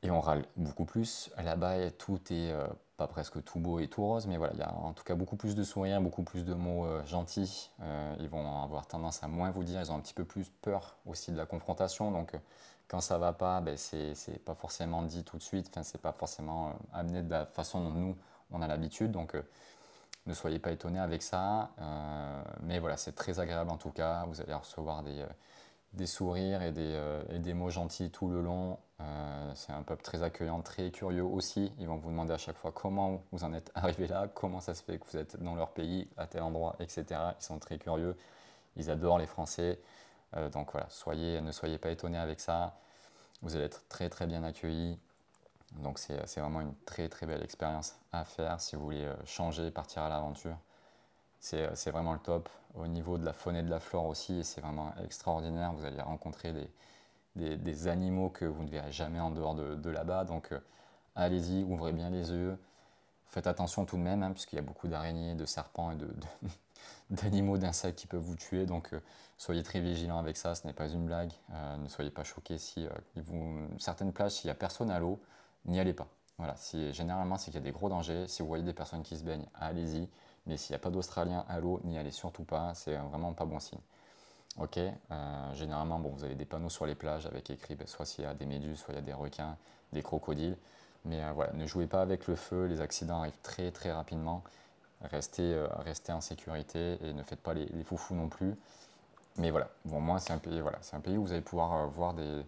[0.04, 1.32] Et on râle beaucoup plus.
[1.38, 2.54] Là-bas, tout est
[2.98, 5.14] pas presque tout beau et tout rose, mais voilà, il y a en tout cas
[5.14, 7.70] beaucoup plus de sourires, beaucoup plus de mots euh, gentils.
[7.82, 10.50] Euh, ils vont avoir tendance à moins vous dire, ils ont un petit peu plus
[10.62, 12.12] peur aussi de la confrontation.
[12.12, 12.39] Donc euh,
[12.88, 16.12] quand ça va pas, ben, c'est pas forcément dit tout de suite, enfin, c'est pas
[16.12, 18.18] forcément amené de la façon dont nous
[18.52, 19.12] on a l'habitude.
[19.12, 19.36] Donc
[20.26, 21.70] ne soyez pas étonnés avec ça.
[22.62, 24.26] mais voilà, c'est très agréable en tout cas.
[24.28, 25.26] Vous allez recevoir des
[25.98, 28.78] des sourires et des, euh, et des, mots gentils tout le long.
[29.02, 31.74] Euh, c'est un peuple très accueillant, très curieux aussi.
[31.80, 34.74] Ils vont vous demander à chaque fois comment vous en êtes arrivé là, comment ça
[34.74, 37.06] se fait que vous êtes dans leur pays, à tel endroit, etc.
[37.39, 38.16] Ils sont très curieux.
[38.78, 39.80] Ils adorent les Français.
[40.36, 42.78] Euh, donc voilà, soyez, ne soyez pas étonnés avec ça.
[43.41, 44.98] Vous allez être très très bien accueillis.
[45.84, 50.04] Donc c'est vraiment une très très belle expérience à faire si vous voulez changer, partir
[50.04, 50.58] à l'aventure.
[51.54, 52.50] Euh, c'est vraiment le top.
[52.76, 55.74] Au niveau de la faune et de la flore aussi, c'est vraiment extraordinaire.
[55.74, 56.54] Vous allez rencontrer
[57.36, 60.26] des, des, animaux que vous ne verrez jamais en dehors de, là-bas.
[60.26, 60.60] Donc euh,
[61.16, 62.58] allez-y, ouvrez bien les yeux.
[63.28, 65.98] Faites attention tout de même, hein, puisqu'il y a beaucoup d'araignées, de serpents et
[67.10, 68.66] d'animaux, d'insectes qui peuvent vous tuer.
[68.66, 69.00] Donc euh,
[69.38, 71.32] soyez très vigilants avec ça, ce n'est pas une blague.
[71.80, 75.20] ne soyez pas choqués si vous, certaines plages, s'il n'y a personne à l'eau,
[75.66, 76.08] n'y allez pas.
[76.38, 78.28] Voilà, si, généralement, c'est qu'il y a des gros dangers.
[78.28, 80.08] Si vous voyez des personnes qui se baignent, allez-y.
[80.48, 83.45] Mais s'il n'y a pas d'Australiens à l'eau, n'y allez surtout pas, c'est vraiment pas
[83.45, 83.80] bon signe.
[84.60, 88.06] Ok, euh, généralement, bon, vous avez des panneaux sur les plages avec écrit ben, soit
[88.06, 89.56] s'il y a des méduses, soit il y a des requins,
[89.93, 90.58] des crocodiles.
[91.06, 94.43] Mais euh, voilà, ne jouez pas avec le feu, les accidents arrivent très très rapidement.
[95.02, 98.56] Restez, euh, restez en sécurité et ne faites pas les, foufous non plus.
[99.38, 101.88] Mais voilà, bon, moi c'est un pays, voilà, c'est un pays où vous allez pouvoir
[101.89, 102.43] voir des,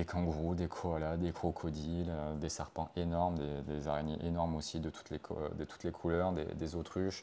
[0.00, 3.36] des kangourous, des koalas, des crocodiles, euh, des serpents énormes,
[3.66, 5.20] des, araignées énormes aussi de toutes les,
[5.84, 7.22] les couleurs, des, autruches.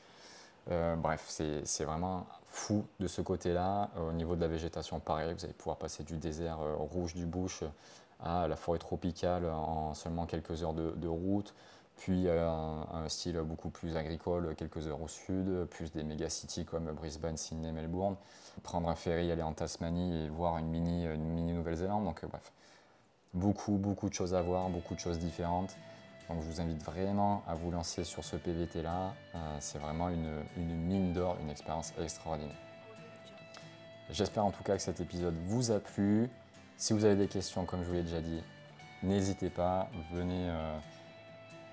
[0.70, 3.90] Euh, bref, c'est vraiment fou de ce côté-là.
[3.98, 7.26] Au niveau de la végétation, pareil, vous allez pouvoir passer du désert euh, rouge du
[7.26, 7.64] Bush
[8.20, 11.56] à la forêt tropicale en seulement quelques heures de, route.
[11.96, 17.38] Puis un, style beaucoup plus agricole, quelques heures au sud, plus des méga-cities comme Brisbane,
[17.38, 18.16] Sydney, Melbourne.
[18.62, 22.06] Prendre un ferry, aller en Tasmanie et voir une mini, une mini Nouvelle-Zélande.
[22.06, 22.52] Donc bref,
[23.34, 25.76] beaucoup, beaucoup de choses à voir, beaucoup de choses différentes.
[26.30, 29.14] Donc je vous invite vraiment à vous lancer sur ce PVT-là.
[29.36, 32.56] Euh, c'est vraiment une, une mine d'or, une expérience extraordinaire.
[34.10, 36.30] J'espère en tout cas que cet épisode vous a plu.
[36.78, 38.42] Si vous avez des questions, comme je vous l'ai déjà dit,
[39.04, 40.78] n'hésitez pas, venez euh,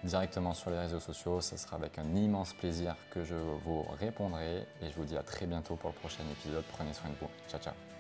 [0.05, 1.40] directement sur les réseaux sociaux.
[1.40, 3.34] Ce sera avec un immense plaisir que je
[3.64, 4.66] vous répondrai.
[4.82, 6.64] Et je vous dis à très bientôt pour le prochain épisode.
[6.72, 7.30] Prenez soin de vous.
[7.48, 7.93] Ciao, ciao.